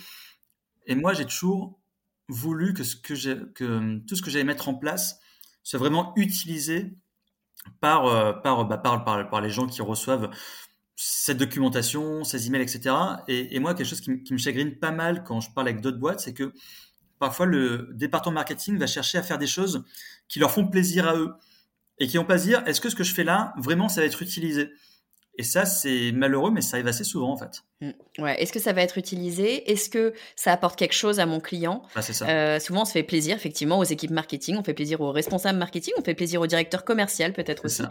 [0.86, 1.78] et moi, j'ai toujours
[2.28, 3.14] voulu que, ce que,
[3.52, 5.20] que tout ce que j'allais mettre en place
[5.62, 6.94] soit vraiment utilisé
[7.80, 10.30] par, euh, par, bah, par, par, par, les gens qui reçoivent
[10.96, 12.94] cette documentation, ces emails, etc.
[13.28, 15.80] Et, et moi, quelque chose qui, qui, me chagrine pas mal quand je parle avec
[15.80, 16.52] d'autres boîtes, c'est que
[17.18, 19.84] parfois le département marketing va chercher à faire des choses
[20.28, 21.34] qui leur font plaisir à eux
[21.98, 24.00] et qui vont pas se dire est-ce que ce que je fais là, vraiment, ça
[24.00, 24.72] va être utilisé?
[25.38, 27.62] Et ça, c'est malheureux, mais ça arrive assez souvent en fait.
[27.80, 27.90] Mmh.
[28.18, 28.42] Ouais.
[28.42, 29.70] Est-ce que ça va être utilisé?
[29.70, 31.82] Est-ce que ça apporte quelque chose à mon client?
[31.94, 32.28] Ah, ça.
[32.28, 35.56] Euh, Souvent, on se fait plaisir, effectivement, aux équipes marketing, on fait plaisir aux responsables
[35.56, 37.82] marketing, on fait plaisir au directeur commercial peut-être aussi,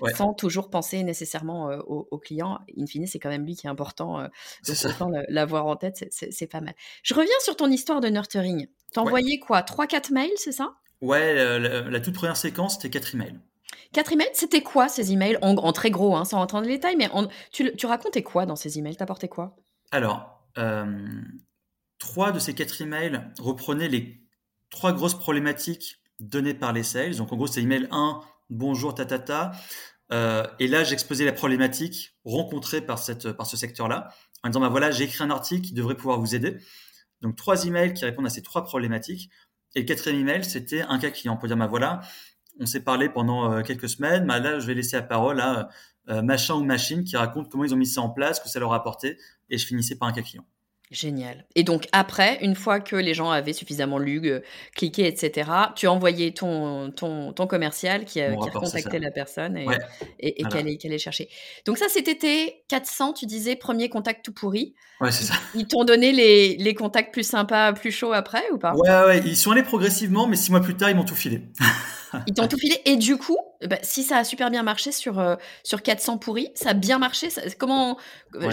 [0.00, 0.14] ouais.
[0.14, 2.58] sans toujours penser nécessairement euh, au, au, client.
[2.80, 4.20] In fine, c'est quand même lui qui est important.
[4.20, 4.28] Euh,
[4.66, 6.74] donc, l'avoir en tête, c'est pas mal.
[7.02, 8.66] Je reviens sur ton histoire de nurturing.
[8.94, 9.60] T'as envoyé quoi?
[9.60, 10.72] 3-4 mails, c'est ça?
[11.02, 13.38] Ouais, la, la, toute première séquence, c'était 4 emails.
[13.92, 15.38] Quatre emails, c'était quoi ces emails?
[15.42, 17.08] En, très gros, hein, sans rentrer dans les détails, mais
[17.52, 18.96] tu, tu, racontais quoi dans ces emails?
[18.96, 19.56] T'apportais quoi?
[19.90, 20.84] Alors, euh,
[21.98, 24.20] trois de ces quatre emails reprenaient les
[24.70, 27.16] trois grosses problématiques données par les sales.
[27.16, 29.52] Donc en gros, c'est email 1, bonjour, tatata.
[30.12, 34.08] Euh, et là, j'exposais la problématique rencontrée par, ce secteur-là,
[34.42, 36.58] en disant, bah voilà, j'ai écrit un article qui devrait pouvoir vous aider.
[37.22, 39.30] Donc trois emails qui répondent à ces trois problématiques.
[39.74, 42.00] Et le quatrième email, c'était un cas client pour dire, bah voilà,
[42.60, 44.26] on s'est parlé pendant euh, quelques semaines.
[44.26, 45.68] Là, je vais laisser la parole à
[46.08, 48.60] euh, machin ou machine qui raconte comment ils ont mis ça en place, que ça
[48.60, 49.18] leur a apporté.
[49.50, 50.44] Et je finissais par un cas client.
[50.90, 51.46] Génial.
[51.56, 54.40] Et donc après, une fois que les gens avaient suffisamment lu, euh,
[54.76, 59.66] cliqué, etc., tu as envoyé ton, ton, ton commercial qui, a, qui la personne et,
[59.66, 59.78] ouais.
[60.20, 60.76] et, et voilà.
[60.76, 61.28] qu'elle est chercher.
[61.66, 64.74] Donc ça, c'était tes 400, tu disais, premier contact tout pourri.
[65.00, 65.34] Ouais, c'est ça.
[65.54, 68.74] Ils t'ont donné les, les contacts plus sympas, plus chauds après ou pas?
[68.74, 71.42] Ouais, ouais, ils sont allés progressivement, mais six mois plus tard, ils m'ont tout filé.
[72.26, 72.76] Ils t'ont tout filé.
[72.84, 76.50] Et du coup, bah, si ça a super bien marché sur, euh, sur 400 pourris,
[76.54, 77.30] ça a bien marché.
[77.30, 77.98] Ça, comment
[78.34, 78.50] ouais.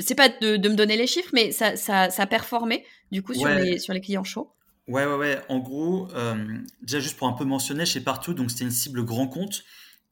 [0.00, 3.22] C'est pas de, de, me donner les chiffres, mais ça, ça, ça a performé du
[3.22, 4.50] coup sur, les, sur les clients chauds.
[4.88, 5.38] Ouais, ouais, ouais.
[5.48, 6.34] En gros, euh,
[6.82, 9.64] déjà juste pour un peu mentionner, chez Partout, donc c'était une cible grand compte.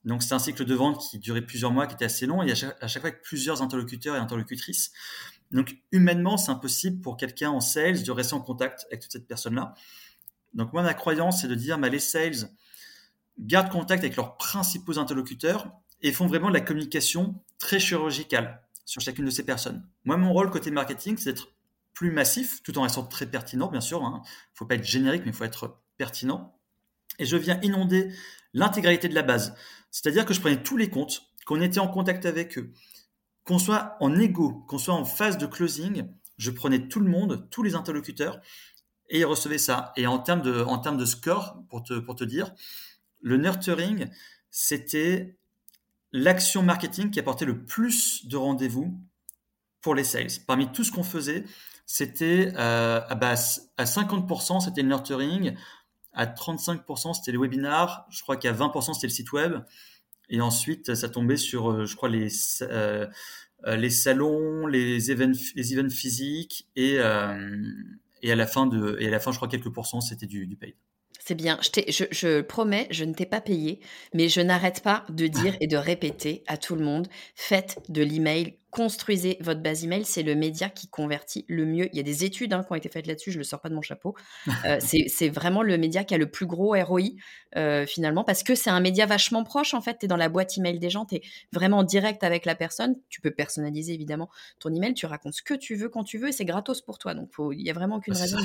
[0.04, 2.52] Donc c'était un cycle de vente qui durait plusieurs mois, qui était assez long, et
[2.52, 4.92] à chaque, à chaque fois avec plusieurs interlocuteurs et interlocutrices.
[5.50, 9.26] Donc humainement, c'est impossible pour quelqu'un en sales de rester en contact avec toute cette
[9.26, 9.74] personne-là.
[10.56, 12.50] Donc moi, ma croyance, c'est de dire, bah, les sales
[13.38, 15.70] gardent contact avec leurs principaux interlocuteurs
[16.02, 19.86] et font vraiment de la communication très chirurgicale sur chacune de ces personnes.
[20.04, 21.52] Moi, mon rôle côté marketing, c'est d'être
[21.92, 24.00] plus massif, tout en restant très pertinent, bien sûr.
[24.00, 24.22] Il hein.
[24.24, 26.58] ne faut pas être générique, mais il faut être pertinent.
[27.18, 28.12] Et je viens inonder
[28.54, 29.54] l'intégralité de la base.
[29.90, 32.72] C'est-à-dire que je prenais tous les comptes, qu'on était en contact avec eux,
[33.44, 36.06] qu'on soit en égo, qu'on soit en phase de closing,
[36.38, 38.40] je prenais tout le monde, tous les interlocuteurs,
[39.08, 39.92] et ils recevaient ça.
[39.96, 42.52] Et en termes de, en termes de score, pour te, pour te dire,
[43.20, 44.08] le nurturing,
[44.50, 45.38] c'était
[46.12, 49.00] l'action marketing qui apportait le plus de rendez-vous
[49.80, 50.28] pour les sales.
[50.46, 51.44] Parmi tout ce qu'on faisait,
[51.84, 53.34] c'était euh, bah,
[53.76, 55.56] à 50%, c'était le nurturing,
[56.12, 59.60] à 35%, c'était les webinars, je crois qu'à 20%, c'était le site web,
[60.28, 62.28] et ensuite, ça tombait sur, euh, je crois, les,
[62.62, 63.06] euh,
[63.64, 67.70] les salons, les events, les events physiques, et, euh,
[68.22, 70.46] et, à la fin de, et à la fin, je crois, quelques pourcents, c'était du,
[70.46, 70.74] du paid.
[71.18, 71.58] C'est bien.
[71.60, 73.80] Je, je, je, promets, je ne t'ai pas payé,
[74.14, 78.02] mais je n'arrête pas de dire et de répéter à tout le monde faites de
[78.02, 81.88] l'email construisez votre base email, c'est le média qui convertit le mieux.
[81.92, 83.58] Il y a des études hein, qui ont été faites là-dessus, je ne le sors
[83.58, 84.14] pas de mon chapeau.
[84.66, 84.76] Euh,
[85.08, 87.00] c'est vraiment le média qui a le plus gros ROI
[87.56, 89.96] euh, finalement, parce que c'est un média vachement proche en fait.
[90.00, 92.54] Tu es dans la boîte email des gens, tu es vraiment en direct avec la
[92.54, 92.96] personne.
[93.08, 96.28] Tu peux personnaliser évidemment ton email, tu racontes ce que tu veux quand tu veux
[96.28, 97.14] et c'est gratos pour toi.
[97.14, 98.36] Donc il n'y a vraiment aucune raison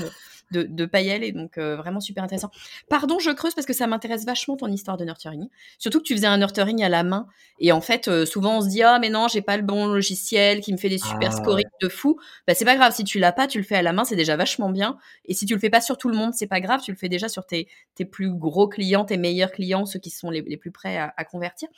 [0.51, 1.33] de ne pas y aller.
[1.33, 2.51] Donc euh, vraiment super intéressant.
[2.87, 5.49] Pardon, je creuse parce que ça m'intéresse vachement ton histoire de nurturing.
[5.77, 7.27] Surtout que tu faisais un nurturing à la main
[7.59, 10.20] et en fait, souvent on se dit ah mais non, j'ai pas le bon logiciel
[10.61, 11.77] qui me fait des super ah, scorings ouais.
[11.81, 12.93] de fou, bah c'est pas grave.
[12.93, 14.97] Si tu l'as pas, tu le fais à la main, c'est déjà vachement bien.
[15.25, 16.81] Et si tu le fais pas sur tout le monde, c'est pas grave.
[16.83, 20.09] Tu le fais déjà sur tes, tes plus gros clients, tes meilleurs clients, ceux qui
[20.09, 21.69] sont les, les plus prêts à, à, convertir.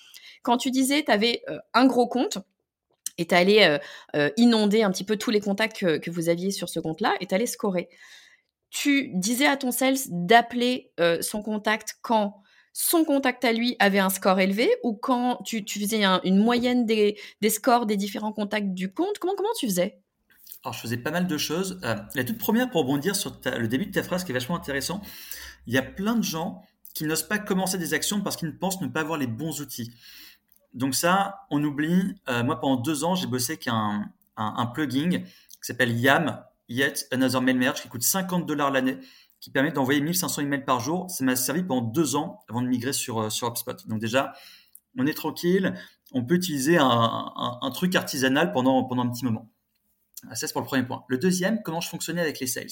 [0.41, 2.39] Quand tu disais, tu avais euh, un gros compte
[3.17, 3.77] et tu allais euh,
[4.15, 7.15] euh, inonder un petit peu tous les contacts que, que vous aviez sur ce compte-là
[7.19, 7.89] et tu allais scorer.
[8.69, 12.41] Tu disais à ton sales d'appeler euh, son contact quand?
[12.73, 16.37] Son contact à lui avait un score élevé ou quand tu, tu faisais un, une
[16.37, 19.99] moyenne des, des, scores des différents contacts du compte Comment, comment tu faisais?
[20.63, 21.79] Alors, je faisais pas mal de choses.
[21.83, 24.55] Euh, la toute première, pour rebondir sur le début de ta phrase qui est vachement
[24.55, 25.01] intéressant,
[25.67, 28.81] il y a plein de gens qui n'osent pas commencer des actions parce qu'ils pensent
[28.81, 29.93] ne pas avoir les bons outils.
[30.73, 32.15] Donc ça, on oublie.
[32.29, 35.27] Euh, moi, pendant deux ans, j'ai bossé avec un, un, un plugin qui
[35.61, 38.97] s'appelle YAM, Yet Another Mail Merge, qui coûte 50 dollars l'année
[39.43, 41.11] qui permet d'envoyer 1500 emails par jour.
[41.11, 43.75] Ça m'a servi pendant deux ans avant de migrer sur, euh, sur HubSpot.
[43.89, 44.31] Donc déjà,
[44.97, 45.73] on est tranquille,
[46.13, 49.51] on peut utiliser un, truc artisanal pendant, pendant un petit moment.
[50.29, 51.03] Ah, ça, c'est pour le premier point.
[51.09, 52.67] Le deuxième, comment je fonctionnais avec les sales.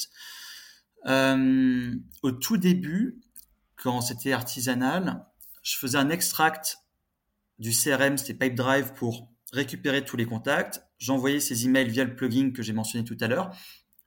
[1.08, 3.20] Euh, au tout début,
[3.76, 5.26] quand c'était artisanal,
[5.64, 6.78] je faisais un extract
[7.60, 10.82] du CRM, c'était Pipedrive, pour récupérer tous les contacts.
[11.00, 13.54] J'envoyais ces emails via le plugin que j'ai mentionné tout à l'heure.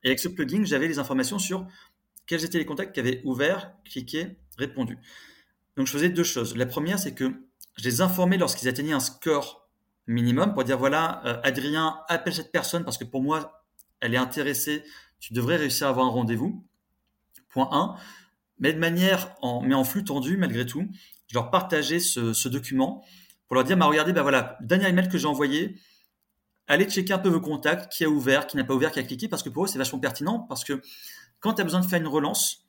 [0.02, 1.66] Et avec ce plugin, j'avais les informations sur
[2.26, 4.98] quels étaient les contacts qui avaient ouvert, cliqué, répondu.
[5.76, 6.56] Donc je faisais deux choses.
[6.56, 7.32] La première, c'est que
[7.76, 9.68] je les informais lorsqu'ils atteignaient un score
[10.06, 13.64] minimum pour dire voilà, euh, Adrien, appelle cette personne parce que pour moi,
[14.00, 14.84] elle est intéressée,
[15.18, 16.64] tu devrais réussir à avoir un rendez-vous.
[17.48, 17.96] Point 1.
[18.58, 20.86] Mais de manière, en, mais en flux tendu malgré tout,
[21.28, 23.04] je leur partageais ce, document
[23.46, 25.76] pour leur dire bah, regardez, bah voilà, dernier email que j'ai envoyé,
[26.66, 29.02] allez checker un peu vos contacts, qui a ouvert, qui n'a pas ouvert, qui a
[29.02, 30.80] cliqué, parce que pour eux, c'est vachement pertinent, parce que
[31.44, 32.64] quand tu as besoin de faire une relance,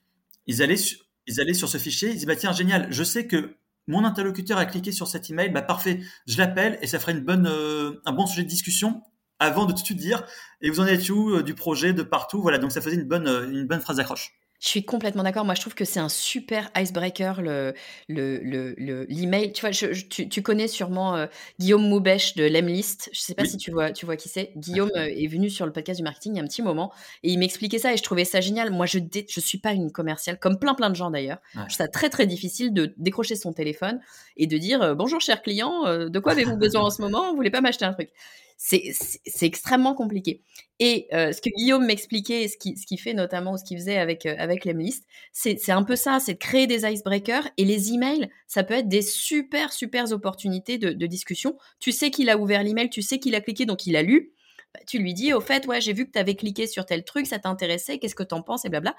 [0.48, 3.56] ils allaient, sur ce fichier, ils disaient, bah, tiens, génial, je sais que
[3.88, 8.02] mon interlocuteur a cliqué sur cet email, bah, parfait, je l'appelle et ça ferait euh,
[8.04, 9.02] un bon sujet de discussion
[9.40, 10.26] avant de tout dire,
[10.60, 13.08] et vous en êtes où euh, du projet, de partout, voilà, donc ça faisait une
[13.08, 14.34] bonne, euh, une bonne phrase d'accroche.
[14.60, 15.46] Je suis complètement d'accord.
[15.46, 17.74] Moi, je trouve que c'est un super icebreaker, le,
[18.08, 19.52] le, le, l'email.
[19.52, 21.28] Tu vois, tu, tu, connais sûrement euh,
[21.60, 23.10] Guillaume Moubèche de Lemlist.
[23.12, 24.54] Je ne sais pas si tu vois, tu vois qui c'est.
[24.56, 26.92] Guillaume euh, est venu sur le podcast du marketing il y a un petit moment
[27.24, 28.72] et il m'expliquait ça et je trouvais ça génial.
[28.72, 31.40] Moi, je ne je suis pas une commerciale, comme plein plein de gens d'ailleurs.
[31.54, 34.00] Je trouve ça très très difficile de décrocher son téléphone
[34.38, 37.30] et de dire euh, bonjour cher client, de quoi avez-vous besoin en ce moment?
[37.30, 38.10] Vous voulez pas m'acheter un truc?
[38.58, 40.42] C'est extrêmement compliqué.
[40.80, 43.98] Et euh, ce que Guillaume m'expliquait, ce qu'il ce qui fait notamment, ce qu'il faisait
[43.98, 47.48] avec, euh, avec l'Emlist, c'est un peu ça, c'est de créer des icebreakers.
[47.58, 51.58] Et les emails, ça peut être des super, super opportunités de, discussion.
[51.80, 54.34] Tu sais qu'il a ouvert l'email, tu sais qu'il a cliqué, donc il a lu.
[54.74, 57.04] Bah, tu lui dis, au fait, ouais, j'ai vu que tu avais cliqué sur tel
[57.06, 58.96] truc, ça t'intéressait, qu'est-ce que tu en penses, et blabla.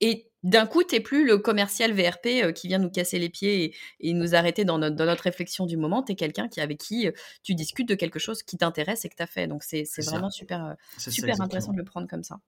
[0.00, 3.28] Et d'un coup, tu n'es plus le commercial VRP euh, qui vient nous casser les
[3.28, 6.02] pieds et, nous arrêter dans notre, dans notre, réflexion du moment.
[6.02, 9.08] Tu es quelqu'un qui, avec qui euh, tu discutes de quelque chose qui t'intéresse et
[9.08, 9.46] que tu as fait.
[9.46, 12.40] Donc, c'est vraiment super, euh, super intéressant de le prendre comme ça.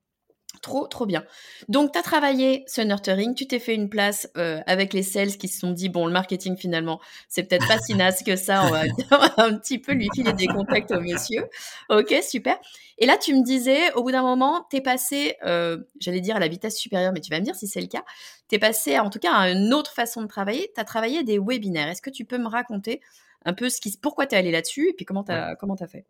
[0.61, 1.25] Trop, trop bien.
[1.69, 5.37] Donc, tu as travaillé ce nurturing, tu t'es fait une place euh, avec les sales
[5.37, 8.65] qui se sont dit, bon, le marketing, finalement, c'est peut-être pas si naze que ça,
[8.67, 8.83] on va,
[9.39, 11.49] un petit peu lui filer des contacts au monsieur.
[11.89, 12.59] Ok, super.
[12.99, 16.37] Et là, tu me disais, au bout d'un moment, tu es passé, euh, j'allais dire
[16.37, 18.05] à la vitesse supérieure, mais tu vas me dire si c'est le cas,
[18.49, 21.25] tu es passé en tout cas à une autre façon de travailler, tu as travaillé
[21.25, 21.89] des webinaires.
[21.89, 23.01] Est-ce que tu peux me raconter
[23.45, 25.87] un peu ce qui, pourquoi tu es allé là-dessus et puis comment tu as, as
[25.89, 26.07] fait?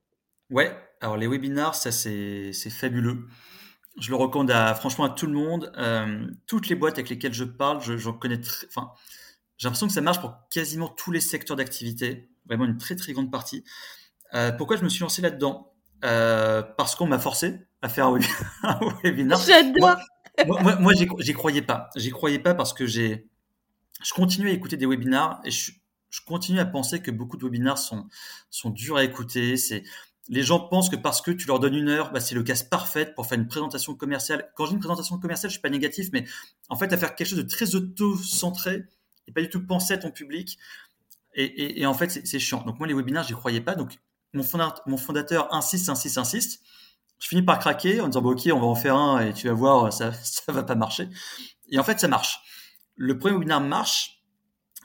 [0.51, 3.27] Ouais, alors les webinaires, ça c'est fabuleux
[3.99, 5.73] je le recommande à, franchement à tout le monde.
[5.77, 8.93] Euh, toutes les boîtes avec lesquelles je parle, j'en connais très, enfin,
[9.59, 13.13] j'ai l'impression que ça marche pour quasiment tous les secteurs d'activité, vraiment une très très
[13.13, 13.65] grande partie.
[14.35, 15.73] Euh, pourquoi je me suis lancé là-dedans?
[16.05, 18.19] Euh, Parce qu'on m'a forcé à faire un,
[19.05, 19.39] webinaire.
[19.39, 19.97] J'adore.
[20.47, 21.91] Moi, moi, moi j'y croyais pas.
[21.95, 23.29] J'y croyais pas parce que j'ai,
[24.03, 25.73] je continue à écouter des webinaires et je,
[26.11, 28.09] je continue à penser que beaucoup de webinaires sont
[28.51, 29.57] sont durs à écouter.
[29.57, 29.85] C'est
[30.29, 32.55] les gens pensent que parce que tu leur donnes une heure, bah, c'est le cas
[32.71, 34.51] parfait pour faire une présentation commerciale.
[34.55, 36.25] Quand j'ai une présentation commerciale, je suis pas négatif, mais
[36.69, 38.85] en fait, à faire quelque chose de très auto-centré
[39.27, 40.59] et pas du tout penser à ton public.
[41.35, 42.63] Et, en fait, c'est chiant.
[42.63, 43.75] Donc moi, les webinaires, j'y croyais pas.
[43.75, 43.99] Donc
[44.35, 44.43] mon
[44.97, 46.63] fondateur, insiste, insiste, insiste.
[47.19, 49.49] Je finis par craquer en disant, bon, ok, on va en faire un et tu
[49.49, 51.09] vas voir, ça, ça va pas marcher.
[51.71, 52.41] Et en fait, ça marche.
[52.97, 54.23] Le premier webinaire marche.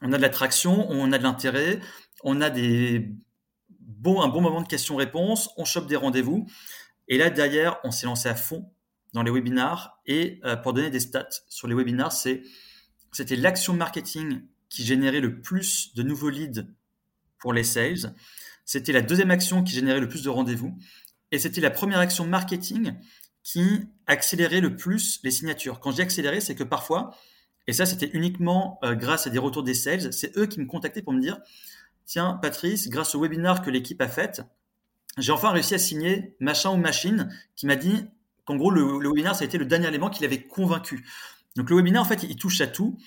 [0.01, 1.79] On a de l'attraction, on a de l'intérêt,
[2.23, 3.11] on a des
[3.87, 6.45] bon, un bon moment de questions-réponses, on chope des rendez-vous.
[7.07, 8.69] Et là, derrière, on s'est lancé à fond
[9.13, 9.99] dans les webinars.
[10.05, 15.41] Et euh, pour donner des stats sur les webinars, c'était l'action marketing qui générait le
[15.41, 16.67] plus de nouveaux leads
[17.39, 18.13] pour les sales.
[18.65, 20.77] C'était la deuxième action qui générait le plus de rendez-vous.
[21.31, 22.93] Et c'était la première action marketing
[23.43, 25.79] qui accélérait le plus les signatures.
[25.79, 27.15] Quand je dis accélérer, c'est que parfois,
[27.65, 30.65] et ça c'était uniquement euh, grâce à des retours des sales, c'est eux qui me
[30.65, 31.39] contactaient pour me dire,
[32.07, 34.41] tiens, Patrice, grâce au webinaire que l'équipe a fait,
[35.19, 38.05] j'ai enfin réussi à signer machin ou machine qui m'a dit
[38.45, 41.05] qu'en gros, le, webinaire, ça a été le dernier élément qui l'avait convaincu.
[41.55, 42.97] Donc le webinaire, en fait, il, touche à tout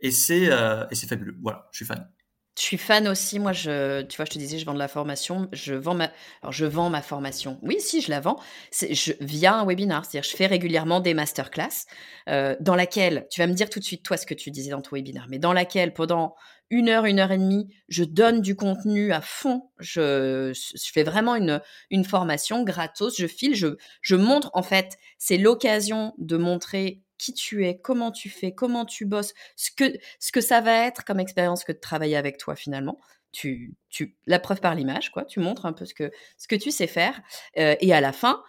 [0.00, 1.36] et c'est euh, et c'est fabuleux.
[1.40, 2.08] Voilà, je suis fan.
[2.58, 3.38] Je suis fan aussi.
[3.38, 5.48] Moi, je, tu vois, je te disais, je vends de la formation.
[5.52, 6.12] Je vends ma,
[6.42, 7.58] alors je vends ma formation.
[7.62, 8.38] Oui, si, je la vends.
[8.72, 10.04] Je, via un webinaire.
[10.04, 11.86] C'est-à-dire, je fais régulièrement des masterclass
[12.28, 14.70] euh, dans laquelle, tu vas me dire tout de suite, toi, ce que tu disais
[14.70, 16.34] dans ton webinaire, mais dans laquelle, pendant
[16.68, 19.70] une heure, une heure et demie, je donne du contenu à fond.
[19.78, 21.60] Je, je fais vraiment une,
[21.90, 23.16] une formation gratos.
[23.18, 28.10] Je file, je, je montre, en fait, c'est l'occasion de montrer qui tu es, comment
[28.10, 31.72] tu fais, comment tu bosses, ce que, ce que ça va être comme expérience que
[31.72, 32.98] de travailler avec toi finalement.
[33.30, 35.24] Tu, tu, la preuve par l'image, quoi.
[35.24, 37.22] Tu montres un peu ce que, ce que tu sais faire.
[37.56, 38.42] Euh, et à la fin,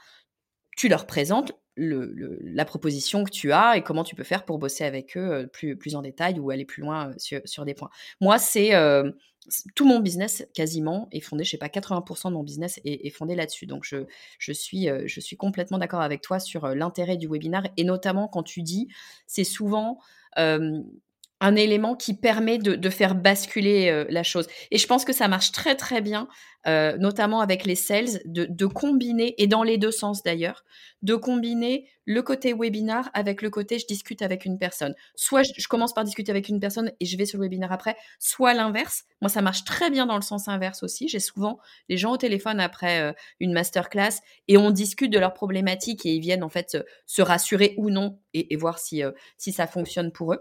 [0.75, 4.59] tu leur présentes le, la proposition que tu as et comment tu peux faire pour
[4.59, 7.63] bosser avec eux euh, plus, plus en détail ou aller plus loin euh, sur, sur
[7.63, 7.89] des points.
[8.19, 8.71] Moi, c'est
[9.75, 13.35] tout mon business quasiment est fondé, je sais pas, 80% de mon business est, fondé
[13.35, 13.65] là-dessus.
[13.65, 17.67] Donc je, suis, euh, je suis complètement d'accord avec toi sur euh, l'intérêt du webinaire
[17.77, 18.87] et notamment quand tu dis,
[19.27, 19.99] c'est souvent
[21.43, 24.47] un élément qui permet de, faire basculer euh, la chose.
[24.71, 26.29] Et je pense que ça marche très très bien,
[26.67, 30.63] euh, notamment avec les sales, de, combiner, et dans les deux sens d'ailleurs,
[31.01, 34.95] de combiner le côté webinar avec le côté je discute avec une personne.
[35.15, 37.97] Soit je, commence par discuter avec une personne et je vais sur le webinar après,
[38.19, 39.03] soit l'inverse.
[39.21, 41.09] Moi, ça marche très bien dans le sens inverse aussi.
[41.09, 45.33] J'ai souvent les gens au téléphone après euh, une masterclass et on discute de leurs
[45.33, 49.03] problématiques et ils viennent en fait se, rassurer ou non et, voir si,
[49.37, 50.39] si ça fonctionne pour eux.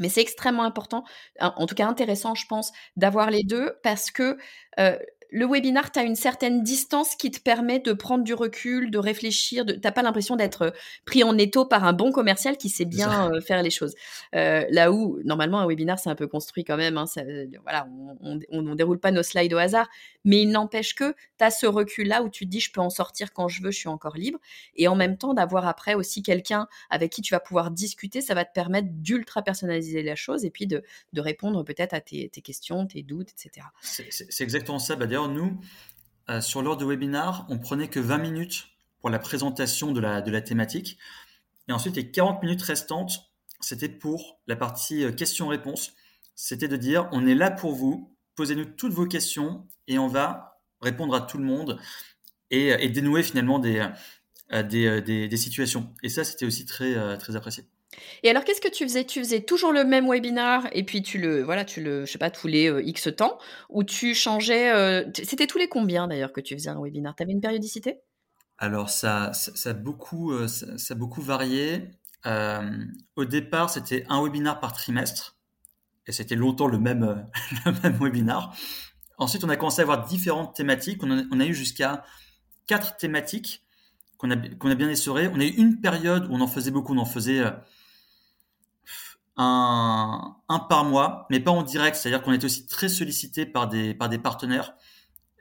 [0.00, 1.04] Mais c'est extrêmement important,
[1.40, 4.38] en tout cas intéressant, je pense, d'avoir les deux parce que
[4.80, 4.98] euh,
[5.32, 8.98] le webinar, tu as une certaine distance qui te permet de prendre du recul, de
[8.98, 9.64] réfléchir.
[9.64, 10.70] Tu n'as pas l'impression d'être euh,
[11.06, 13.94] pris en étau par un bon commercial qui sait bien euh, faire les choses.
[14.34, 16.98] Euh, là où, normalement, un webinar, c'est un peu construit quand même.
[16.98, 17.06] Hein,
[17.62, 17.88] voilà,
[18.20, 19.88] on ne déroule pas nos slides au hasard.
[20.24, 22.90] Mais il n'empêche que tu as ce recul-là où tu te dis, je peux en
[22.90, 24.38] sortir quand je veux, je suis encore libre.
[24.76, 28.34] Et en même temps, d'avoir après aussi quelqu'un avec qui tu vas pouvoir discuter, ça
[28.34, 30.82] va te permettre d'ultra personnaliser la chose et puis de,
[31.16, 33.66] répondre peut-être à tes, questions, tes doutes, etc.
[33.80, 34.96] C'est exactement ça.
[34.96, 35.58] Bah, nous,
[36.30, 38.68] euh, sur l'ordre de webinar, on prenait que 20 minutes
[39.00, 40.98] pour la présentation de la, thématique.
[41.68, 45.92] Et ensuite, les 40 minutes restantes, c'était pour la partie euh, questions-réponses.
[46.34, 50.60] C'était de dire, on est là pour vous, posez-nous toutes vos questions et on va
[50.80, 51.78] répondre à tout le monde
[52.50, 53.86] et, dénouer finalement des,
[54.52, 55.94] euh, situations.
[56.02, 56.96] Et ça, c'était aussi très
[57.36, 57.64] apprécié.
[58.22, 59.04] Et alors, qu'est-ce que tu faisais?
[59.04, 62.18] Tu faisais toujours le même webinar et puis tu le, voilà, tu le, je sais
[62.18, 66.32] pas, tous les euh, X temps ou tu changeais euh, C'était tous les combien d'ailleurs
[66.32, 67.14] que tu faisais un webinar?
[67.16, 68.00] Tu avais une périodicité?
[68.58, 71.90] Alors, ça, ça, a beaucoup, euh, ça, beaucoup varié.
[73.16, 75.36] au départ, c'était un webinar par trimestre
[76.06, 77.26] et c'était longtemps le même,
[77.66, 78.56] le même webinar.
[79.18, 81.02] Ensuite, on a commencé à avoir différentes thématiques.
[81.02, 82.04] On a, eu jusqu'à
[82.66, 83.64] quatre thématiques
[84.16, 85.28] qu'on a, qu'on a bien essorées.
[85.28, 86.94] On a eu une période où on en faisait beaucoup.
[86.94, 87.42] On en faisait
[89.36, 90.36] un,
[90.68, 91.96] par mois, mais pas en direct.
[91.96, 94.74] C'est-à-dire qu'on est aussi très sollicité par des, par des partenaires.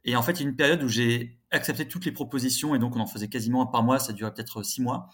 [0.04, 2.80] Et en fait, il y a une période où j'ai accepté toutes les propositions et
[2.80, 4.00] donc on en faisait quasiment un par mois.
[4.00, 5.10] Ça durait peut-être six mois.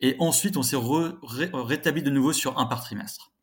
[0.00, 3.33] Et ensuite, on s'est rétabli de nouveau sur un par trimestre.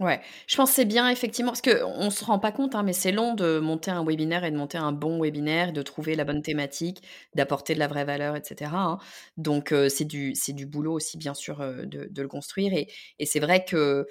[0.00, 2.82] Ouais, je pense que c'est bien effectivement, parce qu'on ne se rend pas compte, hein,
[2.84, 6.14] mais c'est long de monter un webinaire et de monter un bon webinaire, de trouver
[6.14, 7.02] la bonne thématique,
[7.34, 8.70] d'apporter de la vraie valeur, etc.
[8.74, 8.98] hein.
[9.36, 12.72] Donc c'est du, c'est du boulot aussi, bien sûr, de, de le construire.
[12.74, 14.06] Et, et c'est vrai que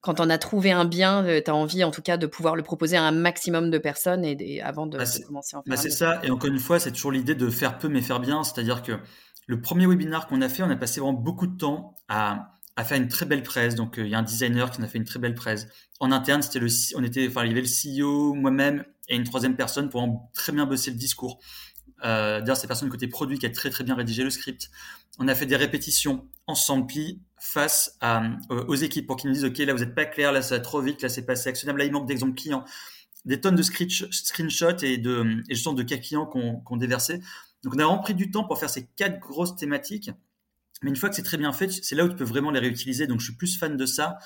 [0.00, 2.62] quand on a trouvé un bien, tu as envie en tout cas de pouvoir le
[2.62, 5.70] proposer à un maximum de personnes et, avant de, bah, commencer à en faire.
[5.70, 8.20] Bah c'est ça, et encore une fois, c'est toujours l'idée de faire peu mais faire
[8.20, 8.42] bien.
[8.42, 8.92] C'est-à-dire que
[9.46, 12.84] le premier webinaire qu'on a fait, on a passé vraiment beaucoup de temps à a
[12.84, 13.74] fait une très belle presse.
[13.74, 15.68] Donc, euh, il y a un designer qui nous a fait une très belle presse.
[16.00, 19.24] En interne, c'était le, on était, enfin, il y avait le CEO, moi-même et une
[19.24, 21.40] troisième personne pour très bien bosser le discours.
[22.04, 24.70] Euh, D'ailleurs, c'est personne côté produit qui a très très bien rédigé le script.
[25.18, 29.44] On a fait des répétitions ensemble, puis face euh, aux équipes pour qu'ils nous disent,
[29.44, 31.80] OK, là, vous n'êtes pas clair, là, ça va trop vite, là, c'est pas actionnable,
[31.80, 32.64] là, il manque d'exemples clients.
[33.26, 37.18] Des tonnes de screenshots et de, et justement de cas clients qu'on qu déversé.
[37.62, 40.10] Donc, on a vraiment pris du temps pour faire ces quatre grosses thématiques
[40.82, 42.60] mais une fois que c'est très bien fait, c'est là où tu peux vraiment les
[42.60, 43.06] réutiliser.
[43.06, 44.18] Donc, je suis plus fan de ça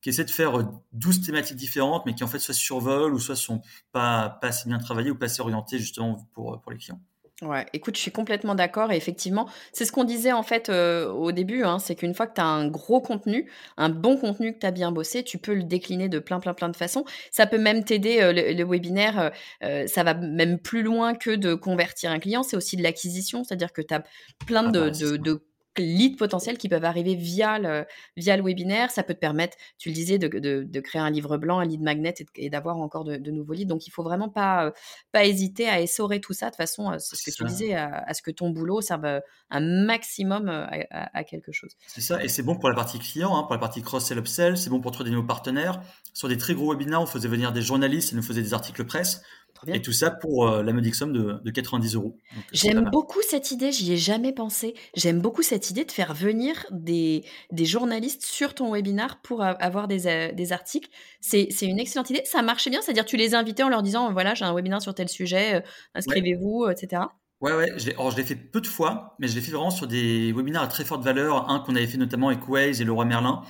[0.00, 3.62] qu'essaie de faire 12 thématiques différentes, mais qui en fait soit survolent ou soit sont
[3.92, 7.00] pas, pas assez bien travaillées ou pas assez orientées justement pour, pour les clients.
[7.42, 11.10] Ouais, écoute, je suis complètement d'accord et effectivement, c'est ce qu'on disait en fait euh,
[11.10, 14.54] au début, hein, c'est qu'une fois que tu as un gros contenu, un bon contenu
[14.54, 17.04] que tu as bien bossé, tu peux le décliner de plein plein plein de façons.
[17.30, 21.52] Ça peut même t'aider, euh, le, webinaire, euh, ça va même plus loin que de
[21.52, 24.02] convertir un client, c'est aussi de l'acquisition, c'est-à-dire que tu as
[24.46, 25.42] plein ah de, bah, de
[25.78, 27.86] leads potentiels qui peuvent arriver via le,
[28.16, 28.90] via le webinaire.
[28.90, 31.82] Ça peut te permettre, tu le disais, de, de, créer un livre blanc, un lead
[31.82, 33.68] magnet et, d'avoir encore de, nouveaux leads.
[33.68, 34.72] Donc, il faut vraiment pas,
[35.12, 38.22] pas hésiter à essorer tout ça de façon, c'est ce que tu disais, à, ce
[38.22, 41.72] que ton boulot serve un maximum à, quelque chose.
[41.86, 44.56] C'est ça, et c'est bon pour la partie client, hein, pour la partie cross-sell, upsell,
[44.56, 45.80] c'est bon pour trouver des nouveaux partenaires.
[46.12, 48.84] Sur des très gros webinaires, on faisait venir des journalistes et nous faisaient des articles
[48.84, 49.22] presse.
[49.66, 52.16] Et tout ça pour euh, la modique somme de, de 90 euros.
[52.52, 54.74] J'aime beaucoup cette idée, j'y ai jamais pensé.
[54.94, 59.88] J'aime beaucoup cette idée de faire venir des, des journalistes sur ton webinar pour avoir
[59.88, 60.88] des, euh, des articles.
[61.20, 62.22] C'est une excellente idée.
[62.24, 64.94] Ça marchait bien, c'est-à-dire tu les invitais en leur disant voilà, j'ai un webinaire sur
[64.94, 65.60] tel sujet, euh,
[65.94, 67.02] inscrivez-vous, etc.
[67.40, 70.32] Ouais, ouais, je l'ai fait peu de fois, mais je l'ai fait vraiment sur des
[70.32, 71.50] webinaires à très forte valeur.
[71.50, 73.42] Un qu'on avait fait notamment avec Waze et Leroy Merlin,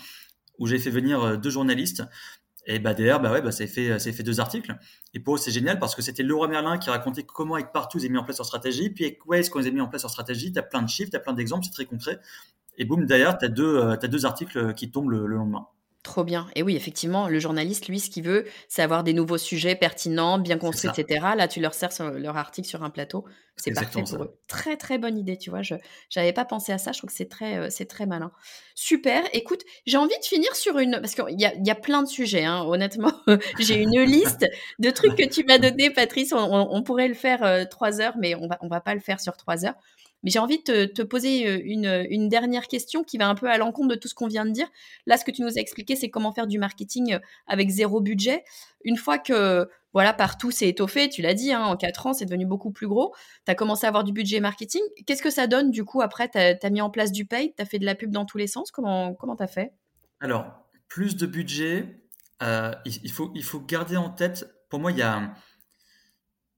[0.58, 2.02] où j'ai fait venir deux journalistes.
[2.68, 4.76] Et bah derrière, bah ouais, bah ça fait, fait deux articles.
[5.14, 7.98] Et pour eux, c'est génial parce que c'était Laura Merlin qui racontait comment avec Partout,
[7.98, 8.90] ils ont mis en place leur stratégie.
[8.90, 10.88] Puis avec Waze, quand ils ont mis en place leur stratégie, tu as plein de
[10.88, 12.18] chiffres, tu as plein d'exemples, c'est très concret.
[12.76, 15.68] Et boum, derrière, tu as, as deux articles qui tombent le, lendemain.
[16.06, 16.46] Trop bien.
[16.54, 20.38] Et oui, effectivement, le journaliste, lui, ce qu'il veut, c'est avoir des nouveaux sujets pertinents,
[20.38, 21.26] bien construits, etc.
[21.36, 23.24] Là, tu leur sers leur article sur un plateau.
[23.56, 24.38] C'est parfait pour eux.
[24.46, 25.62] Très, très bonne idée, tu vois.
[25.62, 25.74] Je
[26.14, 26.92] n'avais pas pensé à ça.
[26.92, 28.30] Je trouve que c'est très, euh, c'est très malin.
[28.76, 29.24] Super.
[29.32, 31.00] Écoute, j'ai envie de finir sur une...
[31.00, 33.12] Parce qu'il y a, y a plein de sujets, hein, honnêtement.
[33.58, 34.46] j'ai une liste
[34.78, 36.32] de trucs que tu m'as donné, Patrice.
[36.32, 39.20] On, pourrait le faire euh, trois heures, mais on va, on va pas le faire
[39.20, 39.74] sur trois heures.
[40.22, 43.58] Mais j'ai envie de te, poser euh, une, dernière question qui va un peu à
[43.58, 44.68] l'encontre de tout ce qu'on vient de dire.
[45.06, 48.00] Là, ce que tu nous as expliqué, c'est comment faire du marketing euh, avec zéro
[48.00, 48.44] budget.
[48.84, 52.26] Une fois que voilà, partout s'est étoffé, tu l'as dit, hein, en quatre ans, c'est
[52.26, 53.14] devenu beaucoup plus gros.
[53.46, 54.82] Tu as commencé à avoir du budget marketing.
[55.06, 57.62] Qu'est-ce que ça donne du coup après Tu as, mis en place du paid, tu
[57.62, 58.70] as fait de la pub dans tous les sens?
[58.70, 59.72] Comment tu as fait?
[60.20, 62.00] Alors, plus de budget,
[62.42, 65.34] euh, il, faut, il faut garder en tête, pour moi, il y a,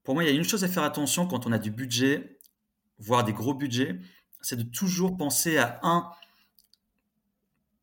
[0.03, 2.38] pour moi, il y a une chose à faire attention quand on a du budget,
[2.99, 3.99] voire des gros budgets,
[4.41, 6.09] c'est de toujours penser à un,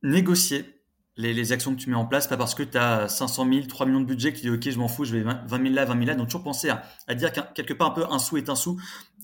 [0.02, 0.76] négocier
[1.16, 3.86] les, actions que tu mets en place, pas parce que tu as 500 000, 3
[3.86, 5.94] millions de budget qui dit ok, je m'en fous, je vais 20 000 là, 20
[5.94, 6.14] 000 là.
[6.14, 8.80] Donc toujours penser à, dire quelque part un peu un sou est un sou.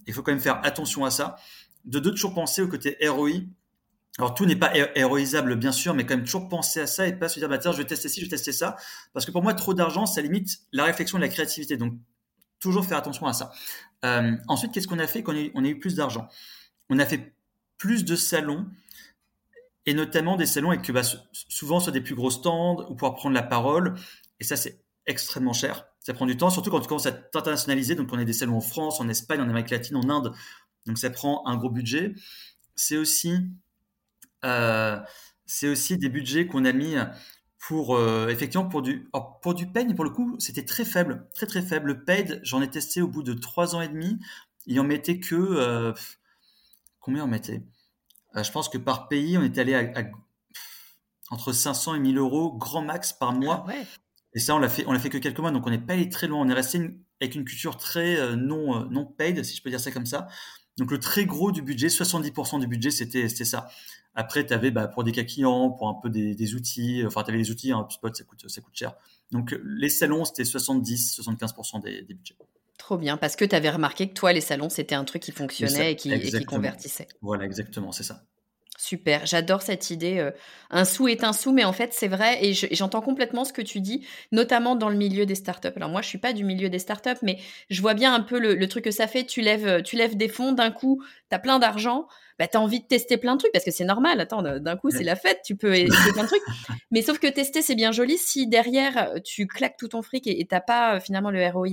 [0.07, 1.36] Il faut quand même faire attention à ça.
[1.84, 3.30] De deux, toujours penser au côté ROI.
[4.18, 7.14] Alors tout n'est pas héroïsable bien sûr, mais quand même toujours penser à ça et
[7.14, 8.76] pas se dire bah tiens je vais tester ci, je vais tester ça,
[9.14, 11.78] parce que pour moi trop d'argent ça limite la réflexion et la créativité.
[11.78, 11.95] Donc
[12.61, 13.53] toujours faire attention à ça.
[14.05, 16.29] Euh, ensuite, qu'est-ce qu'on a fait quand on a eu plus d'argent?
[16.89, 17.35] On a fait
[17.79, 18.67] plus de salons,
[19.87, 23.35] et notamment des salons avec bah, souvent sur des plus gros stands ou pouvoir prendre
[23.35, 23.95] la parole.
[24.39, 25.87] Et ça, c'est extrêmement cher.
[26.01, 27.95] Ça prend du temps, surtout quand tu commences à t'internationaliser.
[27.95, 30.33] Donc, on a des salons en France, en Espagne, en Amérique latine, en Inde.
[30.87, 32.15] Donc, ça prend un gros budget.
[32.77, 33.35] C'est aussi,
[34.45, 34.99] euh,
[35.47, 36.95] c'est aussi des budgets qu'on a mis
[37.63, 39.09] pour euh, effectivement pour du
[39.41, 41.87] pour du paid pour le coup c'était très faible très très faible.
[41.89, 44.19] Le paid j'en ai testé au bout de trois ans et demi.
[44.67, 45.93] Il en mettait que euh,
[46.99, 47.63] combien on mettait?
[48.35, 50.11] Euh, je pense que par pays on était allé à,
[51.31, 53.65] entre 500 et 1000 euros grand max par mois.
[53.69, 53.75] Ah
[54.35, 55.93] et ça on l'a fait on l'a fait que quelques mois donc on n'est pas
[55.93, 56.41] allé très loin.
[56.41, 56.81] On est resté
[57.21, 60.27] avec une culture très non non paid si je peux dire ça comme ça
[60.79, 63.68] donc le très gros du budget 70% du budget c'était c'était ça
[64.14, 67.31] après, tu avais bah, pour des cas clients, pour un peu des, outils, enfin, tu
[67.31, 68.95] avais les outils, un hein, spot, ça coûte, ça coûte cher.
[69.31, 72.37] Donc, les salons, c'était 70-75% des, budgets.
[72.77, 75.33] Trop bien, parce que tu avais remarqué que toi, les salons, c'était un truc qui
[75.33, 77.09] fonctionnait et qui, et qui, convertissait.
[77.23, 78.25] Voilà, exactement, c'est ça.
[78.83, 80.18] Super, j'adore cette idée.
[80.18, 80.33] Euh,
[80.70, 83.62] un sou est un sou, mais en fait, c'est vrai, et j'entends complètement ce que
[83.62, 85.68] tu dis, notamment dans le milieu des startups.
[85.76, 87.39] Alors moi, je suis pas du milieu des startups, mais
[87.70, 89.24] je vois bien un peu le, truc que ça fait.
[89.24, 92.09] Tu lèves, tu lèves des fonds, d'un coup, tu as plein d'argent,
[92.43, 94.18] bah, tu as envie de tester plein de trucs parce que c'est normal.
[94.18, 96.43] Attends, d'un coup, c'est la fête, tu peux essayer plein de trucs.
[96.90, 100.36] Mais sauf que tester, c'est bien joli si derrière, tu claques tout ton fric et
[100.36, 101.68] tu n'as pas finalement le ROI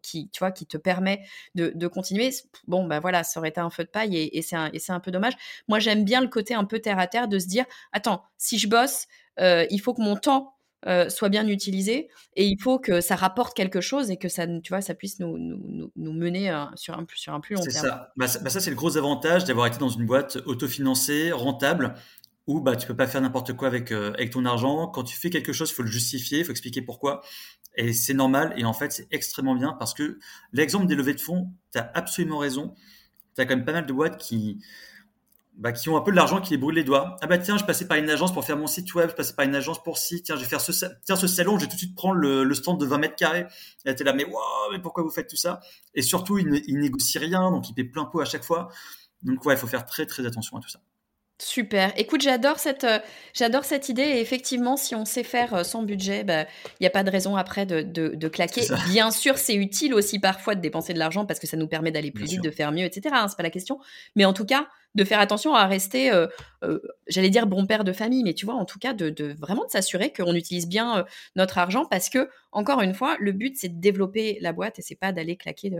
[0.00, 1.22] qui, tu vois, qui te permet
[1.56, 2.30] de, de, continuer.
[2.68, 5.00] Bon, bah voilà, ça aurait été un feu de paille et, et c'est un, un,
[5.00, 5.32] peu dommage.
[5.66, 8.60] Moi, j'aime bien le côté un peu terre à terre de se dire, attends, si
[8.60, 9.08] je bosse,
[9.40, 10.54] euh, il faut que mon temps
[10.86, 14.46] euh, soit bien utilisé et il faut que ça rapporte quelque chose et que ça,
[14.46, 17.62] tu vois, ça puisse nous, nous, nous mener euh, sur, un, sur un plus long
[17.62, 17.86] terme.
[17.86, 18.12] Ça.
[18.16, 21.94] Bah, ça, bah, ça c'est le gros avantage d'avoir été dans une boîte autofinancée, rentable,
[22.46, 24.88] où bah, tu peux pas faire n'importe quoi avec, euh, avec ton argent.
[24.88, 27.22] Quand tu fais quelque chose, il faut le justifier, il faut expliquer pourquoi.
[27.76, 28.52] Et c'est normal.
[28.56, 30.18] Et en fait, c'est extrêmement bien parce que
[30.52, 32.74] l'exemple des levées de fonds, tu as absolument raison.
[33.34, 34.58] Tu as quand même pas mal de boîtes qui,
[35.54, 37.16] bah, qui ont un peu de l'argent qui les brûle les doigts.
[37.20, 39.34] Ah bah tiens, je passais par une agence pour faire mon site web, je passais
[39.34, 40.72] par une agence pour ci, tiens, je vais faire ce,
[41.04, 43.46] tiens, ce salon, je vais tout de suite prendre le, stand de 20 mètres carrés.
[43.84, 45.60] Et t'es là, mais wow, mais pourquoi vous faites tout ça?
[45.94, 48.68] Et surtout, ils, ne, négocient rien, donc ils paient plein pot à chaque fois.
[49.22, 50.80] Donc ouais, il faut faire très très attention à tout ça.
[51.42, 51.92] Super.
[51.96, 53.00] Écoute, j'adore cette, euh,
[53.34, 54.02] j'adore cette idée.
[54.02, 56.46] Et effectivement, si on sait faire euh, sans budget, il bah,
[56.80, 58.62] n'y a pas de raison après de, de, claquer.
[58.88, 61.90] Bien sûr, c'est utile aussi parfois de dépenser de l'argent parce que ça nous permet
[61.90, 63.12] d'aller plus vite, de faire mieux, etc.
[63.12, 63.80] Hein, c'est pas la question.
[64.14, 66.26] Mais en tout cas, de faire attention à rester, euh,
[66.64, 69.64] euh, j'allais dire bon père de famille, mais tu vois, en tout cas, de, vraiment
[69.64, 71.02] de s'assurer qu'on utilise bien euh,
[71.36, 74.82] notre argent parce que, encore une fois, le but, c'est de développer la boîte et
[74.82, 75.72] c'est pas d'aller claquer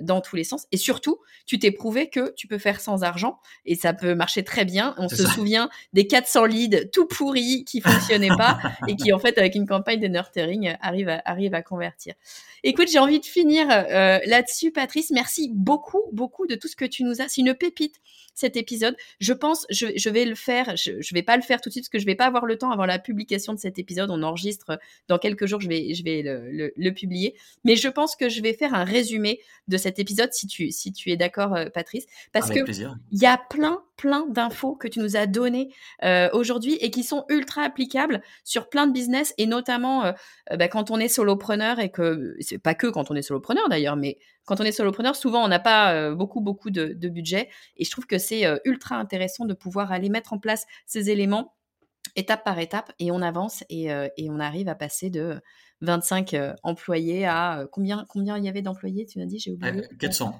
[0.00, 0.66] dans tous les sens.
[0.72, 4.44] Et surtout, tu t'es prouvé que tu peux faire sans argent et ça peut marcher
[4.44, 4.94] très bien.
[4.98, 8.58] On se souvient des 400 leads tout pourris qui fonctionnaient pas
[8.88, 12.14] et qui, en fait, avec une campagne de nurturing, arrivent à, arrivent à convertir.
[12.62, 15.10] Écoute, j'ai envie de finir là-dessus, Patrice.
[15.10, 17.28] Merci beaucoup, beaucoup de tout ce que tu nous as.
[17.28, 18.00] C'est une pépite
[18.34, 18.96] cet épisode.
[19.20, 21.84] Je pense, je, vais le faire, je, ne vais pas le faire tout de suite
[21.84, 24.10] parce que je vais pas avoir le temps avant la publication de cet épisode.
[24.10, 27.34] On enregistre dans quelques jours, je vais, je vais le, publier.
[27.64, 30.92] Mais je pense que je vais faire un résumé de cet épisode si tu, si
[30.92, 32.60] tu es d'accord, euh, Patrice, parce que
[33.10, 35.72] il y a plein, plein d'infos que tu nous as données
[36.02, 40.12] euh, aujourd'hui et qui sont ultra applicables sur plein de business et notamment euh,
[40.56, 43.94] bah, quand on est solopreneur et que c'est pas que quand on est solopreneur d'ailleurs,
[43.94, 47.84] mais quand on est solopreneur, souvent on n'a pas euh, beaucoup beaucoup de, budget et
[47.84, 51.54] je trouve que c'est ultra intéressant de pouvoir aller mettre en place ces éléments
[52.16, 55.40] étape par étape et on avance et, et on arrive à passer de
[55.82, 59.82] 25 employés à combien combien il y avait d'employés Tu m'as dit, j'ai oublié?
[59.98, 60.34] 400.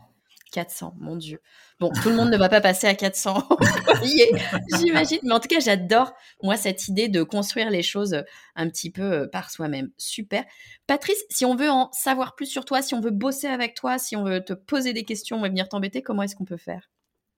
[0.53, 1.41] 400, mon Dieu.
[1.81, 3.49] Bon, tout le monde ne va pas passer à 400
[4.79, 5.19] j'imagine.
[5.25, 6.13] Mais en tout cas, j'adore,
[6.43, 8.23] moi, cette idée de construire les choses
[8.55, 9.91] un petit peu par soi-même.
[9.97, 10.45] Super.
[10.87, 13.99] Patrice, si on veut en savoir plus sur toi, si on veut bosser avec toi,
[13.99, 16.92] si on veut te poser des questions et venir t'embêter, comment est-ce qu'on peut faire?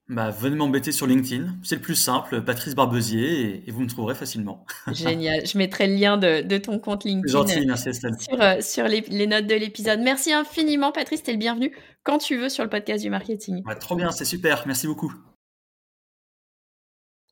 [0.08, 1.56] Bah, venez m'embêter sur LinkedIn.
[1.62, 4.66] C'est le plus simple, Patrice Barbesier, et, vous me trouverez facilement.
[4.92, 5.46] Génial.
[5.46, 9.46] Je mettrai le lien de, ton compte LinkedIn gentil, merci sur, euh, sur les, notes
[9.46, 10.00] de l'épisode.
[10.00, 11.22] Merci infiniment, Patrice.
[11.22, 13.62] T'es le bienvenu quand tu veux sur le podcast du marketing.
[13.80, 14.64] trop bien, c'est super.
[14.66, 15.12] Merci beaucoup.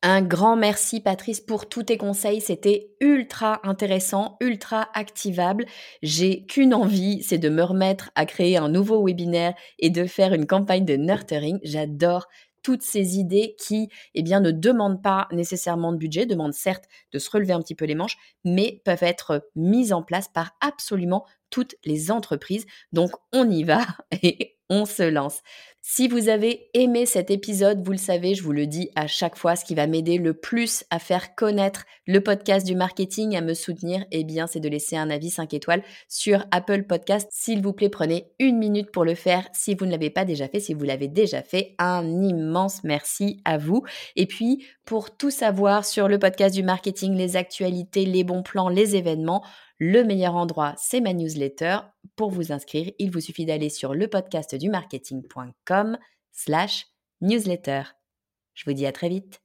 [0.04, 5.64] Un grand merci Patrice pour tous tes conseils, c'était ultra intéressant, ultra activable.
[6.02, 10.34] J'ai qu'une envie, c'est de me remettre à créer un nouveau webinaire et de faire
[10.34, 11.60] une campagne de nurturing.
[11.62, 12.26] J'adore
[12.62, 17.18] toutes ces idées qui, eh bien, ne demandent pas nécessairement de budget, demandent certes de
[17.18, 21.26] se relever un petit peu les manches, mais peuvent être mises en place par absolument
[21.50, 22.66] toutes les entreprises.
[22.92, 23.84] Donc, on y va
[24.22, 25.42] et on se lance.
[25.84, 29.36] Si vous avez aimé cet épisode, vous le savez, je vous le dis à chaque
[29.36, 33.40] fois, ce qui va m'aider le plus à faire connaître le podcast du marketing, à
[33.40, 37.28] me soutenir, eh bien, c'est de laisser un avis 5 étoiles sur Apple Podcast.
[37.32, 39.48] S'il vous plaît, prenez une minute pour le faire.
[39.52, 43.40] Si vous ne l'avez pas déjà fait, si vous l'avez déjà fait, un immense merci
[43.44, 43.82] à vous.
[44.14, 48.68] Et puis, pour tout savoir sur le podcast du marketing, les actualités, les bons plans,
[48.68, 49.42] les événements,
[49.84, 51.78] le meilleur endroit, c'est ma newsletter.
[52.14, 55.98] Pour vous inscrire, il vous suffit d'aller sur lepodcastdumarketing.com
[56.30, 56.86] slash
[57.20, 57.82] newsletter.
[58.54, 59.42] Je vous dis à très vite.